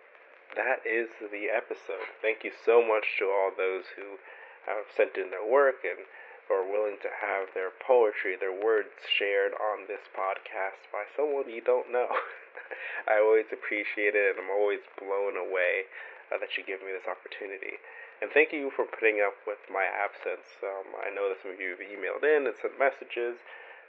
That 0.58 0.82
is 0.82 1.14
the 1.22 1.46
episode. 1.54 2.10
Thank 2.26 2.42
you 2.44 2.52
so 2.52 2.82
much 2.82 3.22
to 3.22 3.30
all 3.30 3.54
those 3.54 3.86
who 3.94 4.18
have 4.66 4.90
sent 4.90 5.14
in 5.18 5.30
their 5.30 5.46
work 5.46 5.86
and 5.86 6.10
are 6.50 6.66
willing 6.66 6.98
to 7.06 7.12
have 7.22 7.54
their 7.54 7.70
poetry, 7.70 8.34
their 8.34 8.54
words 8.54 8.90
shared 9.06 9.54
on 9.54 9.86
this 9.86 10.02
podcast 10.18 10.90
by 10.90 11.06
someone 11.14 11.46
you 11.46 11.62
don't 11.62 11.94
know. 11.94 12.10
I 13.08 13.22
always 13.22 13.54
appreciate 13.54 14.18
it, 14.18 14.34
and 14.36 14.42
I'm 14.42 14.50
always 14.50 14.82
blown 14.98 15.38
away 15.38 15.86
uh, 16.30 16.38
that 16.38 16.56
you 16.58 16.64
give 16.64 16.82
me 16.82 16.94
this 16.94 17.10
opportunity. 17.10 17.82
And 18.22 18.30
thank 18.32 18.52
you 18.52 18.70
for 18.76 18.84
putting 18.86 19.24
up 19.24 19.36
with 19.48 19.62
my 19.72 19.88
absence. 19.88 20.60
Um, 20.62 20.94
I 21.00 21.10
know 21.10 21.30
that 21.32 21.42
some 21.42 21.56
of 21.56 21.60
you 21.60 21.74
have 21.76 21.84
emailed 21.84 22.26
in 22.26 22.46
and 22.46 22.56
sent 22.56 22.78
messages. 22.78 23.40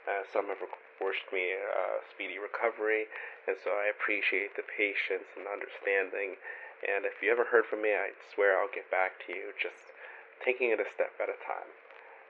Uh, 0.07 0.25
some 0.33 0.49
have 0.49 0.61
wished 0.97 1.29
me 1.29 1.53
a 1.53 2.01
speedy 2.09 2.41
recovery, 2.41 3.05
and 3.45 3.53
so 3.61 3.69
I 3.69 3.91
appreciate 3.91 4.57
the 4.57 4.65
patience 4.65 5.29
and 5.37 5.45
understanding. 5.45 6.41
And 6.81 7.05
if 7.05 7.21
you 7.21 7.29
ever 7.29 7.45
heard 7.45 7.69
from 7.69 7.85
me, 7.85 7.93
I 7.93 8.17
swear 8.33 8.57
I'll 8.57 8.71
get 8.73 8.89
back 8.89 9.21
to 9.27 9.29
you, 9.29 9.53
just 9.53 9.93
taking 10.41 10.73
it 10.73 10.81
a 10.81 10.89
step 10.89 11.13
at 11.21 11.29
a 11.29 11.37
time. 11.45 11.69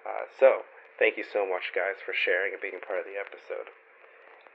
Uh, 0.04 0.28
so, 0.28 0.68
thank 1.00 1.16
you 1.16 1.24
so 1.24 1.48
much, 1.48 1.72
guys, 1.72 2.04
for 2.04 2.12
sharing 2.12 2.52
and 2.52 2.60
being 2.60 2.84
part 2.84 3.00
of 3.00 3.08
the 3.08 3.16
episode. 3.16 3.72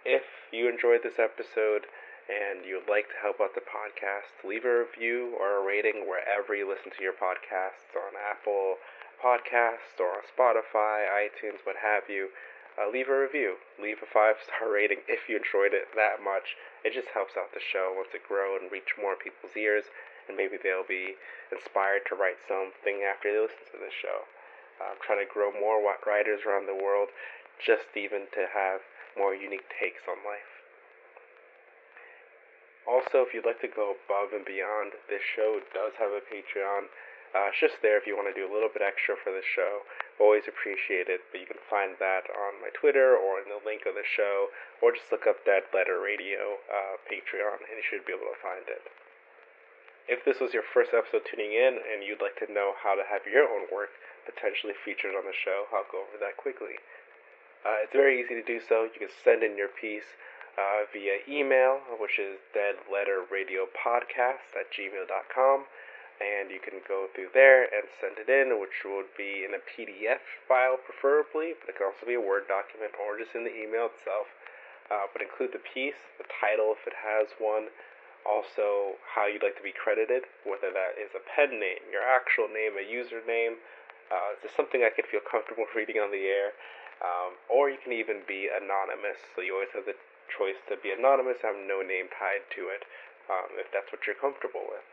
If 0.05 0.53
you 0.53 0.69
enjoyed 0.69 1.01
this 1.01 1.17
episode 1.17 1.89
and 2.27 2.67
you 2.67 2.83
would 2.83 2.91
like 2.91 3.07
to 3.07 3.23
help 3.23 3.39
out 3.39 3.55
the 3.55 3.63
podcast, 3.63 4.35
leave 4.43 4.67
a 4.67 4.83
review 4.83 5.39
or 5.39 5.63
a 5.63 5.67
rating 5.67 6.11
wherever 6.11 6.55
you 6.55 6.67
listen 6.67 6.91
to 6.91 7.03
your 7.03 7.15
podcasts 7.15 7.95
on 7.95 8.19
Apple 8.19 8.83
Podcasts 9.23 9.97
or 10.03 10.19
on 10.19 10.27
Spotify, 10.27 11.07
iTunes, 11.07 11.63
what 11.63 11.79
have 11.79 12.11
you. 12.11 12.35
Uh, 12.77 12.91
leave 12.91 13.09
a 13.09 13.17
review. 13.17 13.57
Leave 13.81 14.03
a 14.03 14.11
five 14.11 14.37
star 14.43 14.69
rating 14.75 15.01
if 15.09 15.31
you 15.31 15.39
enjoyed 15.39 15.73
it 15.73 15.89
that 15.97 16.21
much. 16.21 16.59
It 16.85 16.93
just 16.93 17.09
helps 17.15 17.39
out 17.39 17.55
the 17.55 17.63
show, 17.63 17.95
lets 17.97 18.13
it 18.13 18.29
grow 18.29 18.59
and 18.59 18.71
reach 18.71 18.99
more 19.01 19.17
people's 19.17 19.57
ears, 19.57 19.89
and 20.29 20.37
maybe 20.37 20.59
they'll 20.61 20.87
be 20.87 21.17
inspired 21.49 22.05
to 22.11 22.19
write 22.19 22.43
something 22.45 23.07
after 23.07 23.33
they 23.33 23.41
listen 23.41 23.71
to 23.73 23.81
this 23.81 23.95
show. 23.97 24.29
I'm 24.77 25.01
trying 25.01 25.25
to 25.25 25.33
grow 25.33 25.53
more 25.57 25.81
writers 25.81 26.45
around 26.45 26.67
the 26.67 26.77
world, 26.77 27.09
just 27.57 27.97
even 27.97 28.29
to 28.37 28.45
have 28.53 28.85
more 29.17 29.35
unique 29.35 29.73
takes 29.73 30.05
on 30.05 30.21
life. 30.21 30.56
Also, 32.87 33.27
if 33.27 33.35
you'd 33.35 33.47
like 33.47 33.61
to 33.61 33.71
go 33.71 33.99
above 33.99 34.31
and 34.31 34.47
beyond, 34.47 34.95
this 35.11 35.23
show 35.23 35.59
does 35.75 35.99
have 35.99 36.15
a 36.15 36.23
Patreon. 36.23 36.87
Uh, 37.35 37.51
it's 37.51 37.59
just 37.59 37.83
there 37.83 37.99
if 37.99 38.07
you 38.07 38.15
want 38.15 38.31
to 38.31 38.39
do 38.39 38.47
a 38.47 38.53
little 38.55 38.71
bit 38.71 38.81
extra 38.81 39.19
for 39.19 39.35
the 39.35 39.43
show. 39.43 39.83
Always 40.23 40.47
appreciate 40.47 41.11
it, 41.11 41.27
but 41.29 41.43
you 41.43 41.51
can 41.51 41.61
find 41.67 41.99
that 41.99 42.31
on 42.31 42.63
my 42.63 42.71
Twitter 42.71 43.19
or 43.19 43.43
in 43.43 43.51
the 43.51 43.61
link 43.67 43.85
of 43.85 43.99
the 43.99 44.07
show, 44.07 44.55
or 44.79 44.95
just 44.95 45.11
look 45.11 45.27
up 45.27 45.43
Dead 45.43 45.67
Letter 45.75 45.99
Radio 45.99 46.63
uh, 46.71 46.97
Patreon, 47.11 47.67
and 47.67 47.75
you 47.77 47.85
should 47.85 48.07
be 48.07 48.15
able 48.15 48.31
to 48.31 48.39
find 48.39 48.65
it. 48.71 48.87
If 50.07 50.23
this 50.23 50.39
was 50.39 50.55
your 50.55 50.63
first 50.63 50.95
episode 50.95 51.27
tuning 51.27 51.51
in 51.51 51.83
and 51.83 52.07
you'd 52.07 52.23
like 52.23 52.39
to 52.39 52.47
know 52.47 52.79
how 52.79 52.95
to 52.95 53.03
have 53.03 53.27
your 53.27 53.51
own 53.51 53.67
work 53.75 53.91
potentially 54.23 54.79
featured 54.87 55.19
on 55.19 55.27
the 55.27 55.35
show, 55.35 55.67
I'll 55.75 55.91
go 55.91 56.07
over 56.07 56.23
that 56.23 56.39
quickly. 56.39 56.79
Uh, 57.67 57.83
it's 57.83 57.93
very 57.93 58.23
easy 58.23 58.39
to 58.39 58.47
do 58.47 58.63
so. 58.63 58.87
You 58.87 59.03
can 59.03 59.11
send 59.11 59.43
in 59.43 59.59
your 59.59 59.67
piece 59.75 60.07
uh, 60.57 60.89
via 60.93 61.21
email, 61.29 61.81
which 62.01 62.19
is 62.19 62.41
deadletterradiopodcast 62.57 64.57
at 64.57 64.73
gmail.com. 64.73 65.65
And 66.17 66.49
you 66.49 66.65
can 66.65 66.81
go 66.89 67.13
through 67.13 67.37
there 67.37 67.69
and 67.69 67.85
send 68.01 68.17
it 68.17 68.33
in, 68.33 68.57
which 68.57 68.89
would 68.89 69.13
be 69.21 69.45
in 69.45 69.53
a 69.53 69.61
PDF 69.61 70.25
file 70.49 70.81
preferably, 70.81 71.53
but 71.61 71.69
it 71.69 71.77
can 71.77 71.93
also 71.93 72.09
be 72.09 72.17
a 72.17 72.25
Word 72.25 72.49
document 72.49 72.97
or 72.97 73.21
just 73.21 73.37
in 73.37 73.45
the 73.45 73.53
email 73.53 73.93
itself. 73.93 74.33
Uh, 74.89 75.13
but 75.13 75.21
include 75.21 75.53
the 75.53 75.61
piece, 75.61 76.01
the 76.17 76.25
title 76.41 76.73
if 76.73 76.89
it 76.89 76.97
has 76.97 77.29
one, 77.37 77.69
also 78.25 78.97
how 79.05 79.29
you'd 79.29 79.45
like 79.45 79.61
to 79.61 79.67
be 79.67 79.77
credited, 79.77 80.25
whether 80.49 80.73
that 80.73 80.97
is 80.97 81.13
a 81.13 81.21
pen 81.21 81.61
name, 81.61 81.85
your 81.93 82.03
actual 82.03 82.49
name, 82.49 82.81
a 82.81 82.87
username, 82.87 83.61
uh, 84.09 84.41
this 84.41 84.57
something 84.57 84.87
I 84.87 84.95
could 84.95 85.07
feel 85.07 85.21
comfortable 85.21 85.69
reading 85.77 86.01
on 86.01 86.09
the 86.09 86.25
air? 86.25 86.57
Um, 87.05 87.37
or 87.53 87.69
you 87.69 87.77
can 87.77 87.93
even 87.93 88.25
be 88.25 88.49
anonymous, 88.49 89.21
so 89.37 89.45
you 89.45 89.53
always 89.53 89.69
have 89.77 89.85
the 89.85 89.93
choice 90.31 90.59
to 90.69 90.77
be 90.81 90.93
anonymous, 90.93 91.43
have 91.43 91.57
no 91.57 91.83
name 91.83 92.11
tied 92.13 92.45
to 92.59 92.69
it, 92.71 92.83
um, 93.31 93.55
if 93.59 93.71
that's 93.71 93.91
what 93.91 94.05
you're 94.07 94.19
comfortable 94.19 94.67
with. 94.67 94.85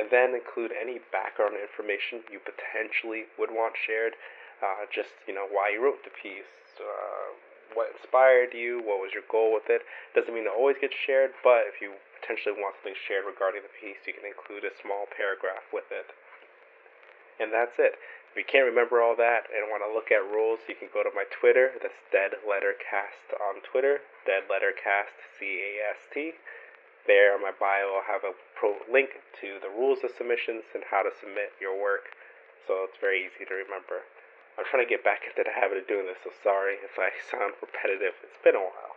And 0.00 0.08
then 0.08 0.32
include 0.32 0.72
any 0.72 1.04
background 1.12 1.54
information 1.58 2.24
you 2.32 2.40
potentially 2.40 3.28
would 3.36 3.52
want 3.52 3.76
shared, 3.76 4.16
uh, 4.64 4.88
just 4.88 5.12
you 5.28 5.34
know 5.36 5.44
why 5.50 5.74
you 5.74 5.84
wrote 5.84 6.00
the 6.06 6.14
piece, 6.14 6.48
uh, 6.80 7.36
what 7.74 7.92
inspired 7.92 8.56
you, 8.56 8.80
what 8.84 9.00
was 9.00 9.12
your 9.12 9.26
goal 9.28 9.52
with 9.52 9.68
it. 9.68 9.84
Doesn't 10.16 10.32
mean 10.32 10.48
it 10.48 10.54
always 10.54 10.80
gets 10.80 10.96
shared, 10.96 11.36
but 11.44 11.68
if 11.68 11.80
you 11.80 11.92
potentially 12.20 12.56
want 12.56 12.76
something 12.80 12.96
shared 13.08 13.28
regarding 13.28 13.64
the 13.64 13.74
piece, 13.76 14.00
you 14.06 14.14
can 14.16 14.24
include 14.24 14.64
a 14.64 14.72
small 14.80 15.08
paragraph 15.10 15.64
with 15.72 15.88
it. 15.92 16.08
And 17.40 17.50
that's 17.50 17.74
it. 17.76 17.98
If 18.32 18.40
you 18.40 18.48
can't 18.48 18.64
remember 18.64 19.04
all 19.04 19.12
that 19.20 19.52
and 19.52 19.68
want 19.68 19.84
to 19.84 19.92
look 19.92 20.08
at 20.08 20.24
rules, 20.24 20.64
you 20.64 20.72
can 20.72 20.88
go 20.88 21.04
to 21.04 21.12
my 21.12 21.28
Twitter. 21.28 21.76
That's 21.84 22.00
Dead 22.08 22.32
Letter 22.48 22.72
Cast 22.80 23.28
on 23.36 23.60
Twitter. 23.60 24.00
Dead 24.24 24.48
Letter 24.48 24.72
Cast, 24.72 25.12
C 25.36 25.60
A 25.60 25.92
S 25.92 26.08
T. 26.08 26.32
There 27.04 27.36
on 27.36 27.44
my 27.44 27.52
bio, 27.52 28.00
I'll 28.00 28.08
have 28.08 28.24
a 28.24 28.32
pro 28.56 28.80
link 28.88 29.20
to 29.44 29.60
the 29.60 29.68
rules 29.68 30.00
of 30.00 30.16
submissions 30.16 30.64
and 30.72 30.80
how 30.88 31.04
to 31.04 31.12
submit 31.12 31.52
your 31.60 31.76
work. 31.76 32.16
So 32.64 32.88
it's 32.88 32.96
very 32.96 33.20
easy 33.20 33.44
to 33.44 33.52
remember. 33.52 34.08
I'm 34.56 34.64
trying 34.64 34.80
to 34.80 34.88
get 34.88 35.04
back 35.04 35.28
into 35.28 35.44
the 35.44 35.52
habit 35.52 35.76
of 35.76 35.84
doing 35.84 36.08
this, 36.08 36.24
so 36.24 36.32
sorry 36.32 36.80
if 36.80 36.96
I 36.96 37.12
sound 37.28 37.60
repetitive. 37.60 38.16
It's 38.24 38.40
been 38.40 38.56
a 38.56 38.64
while. 38.64 38.96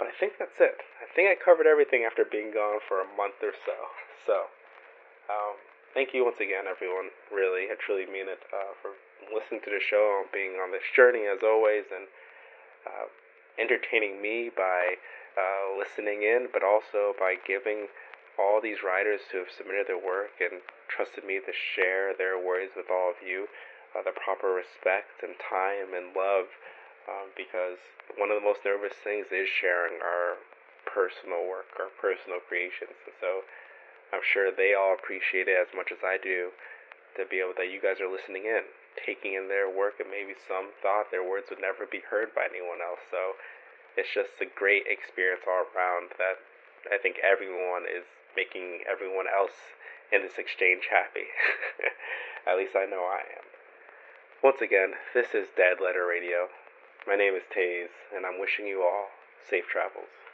But 0.00 0.08
I 0.08 0.16
think 0.16 0.40
that's 0.40 0.56
it. 0.56 0.80
I 1.04 1.08
think 1.12 1.28
I 1.28 1.36
covered 1.36 1.68
everything 1.68 2.08
after 2.08 2.24
being 2.24 2.48
gone 2.48 2.80
for 2.80 3.04
a 3.04 3.08
month 3.12 3.44
or 3.44 3.52
so. 3.52 3.76
So, 4.24 4.48
um, 5.28 5.60
thank 5.96 6.12
you 6.12 6.28
once 6.28 6.44
again, 6.44 6.68
everyone. 6.68 7.08
Really, 7.32 7.72
I 7.72 7.74
truly 7.80 8.04
mean 8.04 8.28
it 8.28 8.44
uh, 8.52 8.76
for 8.84 8.92
listening 9.32 9.64
to 9.64 9.72
the 9.72 9.80
show 9.80 10.28
being 10.28 10.60
on 10.60 10.68
this 10.68 10.84
journey 10.92 11.24
as 11.24 11.40
always, 11.40 11.88
and 11.88 12.04
uh, 12.84 13.08
entertaining 13.56 14.20
me 14.20 14.52
by 14.52 15.00
uh, 15.40 15.72
listening 15.72 16.20
in, 16.20 16.52
but 16.52 16.60
also 16.60 17.16
by 17.16 17.40
giving 17.40 17.88
all 18.36 18.60
these 18.60 18.84
writers 18.84 19.24
who 19.32 19.40
have 19.40 19.48
submitted 19.48 19.88
their 19.88 19.96
work 19.96 20.36
and 20.36 20.60
trusted 20.92 21.24
me 21.24 21.40
to 21.40 21.56
share 21.56 22.12
their 22.12 22.36
words 22.36 22.76
with 22.76 22.92
all 22.92 23.08
of 23.08 23.24
you 23.24 23.48
uh, 23.96 24.04
the 24.04 24.12
proper 24.12 24.52
respect 24.52 25.24
and 25.24 25.32
time 25.40 25.96
and 25.96 26.12
love. 26.12 26.52
Um, 27.08 27.32
because 27.38 27.80
one 28.20 28.28
of 28.28 28.36
the 28.36 28.44
most 28.44 28.66
nervous 28.68 28.98
things 29.00 29.32
is 29.32 29.48
sharing 29.48 29.96
our 30.04 30.36
personal 30.84 31.48
work, 31.48 31.72
our 31.80 31.88
personal 31.96 32.42
creations, 32.44 32.98
and 33.08 33.16
so 33.16 33.46
I'm 34.12 34.22
sure 34.22 34.50
they 34.50 34.74
all 34.74 34.94
appreciate 34.94 35.48
it 35.48 35.58
as 35.58 35.74
much 35.74 35.90
as 35.90 36.02
I 36.04 36.18
do 36.18 36.54
to 37.16 37.26
be 37.26 37.40
able 37.40 37.56
that 37.56 37.72
you 37.72 37.80
guys 37.80 38.00
are 38.00 38.10
listening 38.10 38.44
in, 38.44 38.68
taking 38.94 39.34
in 39.34 39.48
their 39.48 39.66
work, 39.66 39.98
and 39.98 40.10
maybe 40.12 40.36
some 40.36 40.76
thought 40.82 41.10
their 41.10 41.24
words 41.24 41.48
would 41.50 41.60
never 41.60 41.88
be 41.88 42.04
heard 42.04 42.34
by 42.36 42.46
anyone 42.46 42.84
else. 42.84 43.02
So 43.10 43.40
it's 43.96 44.12
just 44.12 44.36
a 44.40 44.46
great 44.46 44.84
experience 44.86 45.42
all 45.48 45.64
around 45.72 46.14
that 46.20 46.38
I 46.92 47.00
think 47.00 47.16
everyone 47.24 47.88
is 47.88 48.04
making 48.36 48.84
everyone 48.84 49.26
else 49.26 49.74
in 50.12 50.22
this 50.22 50.38
exchange 50.38 50.92
happy. 50.92 51.32
At 52.46 52.56
least 52.60 52.76
I 52.76 52.86
know 52.86 53.08
I 53.08 53.24
am. 53.26 53.46
Once 54.44 54.60
again, 54.60 54.94
this 55.14 55.34
is 55.34 55.48
Dead 55.56 55.80
Letter 55.82 56.06
Radio. 56.06 56.52
My 57.08 57.16
name 57.16 57.34
is 57.34 57.42
Taze, 57.50 57.96
and 58.14 58.26
I'm 58.26 58.38
wishing 58.38 58.66
you 58.66 58.82
all 58.82 59.08
safe 59.48 59.66
travels. 59.66 60.25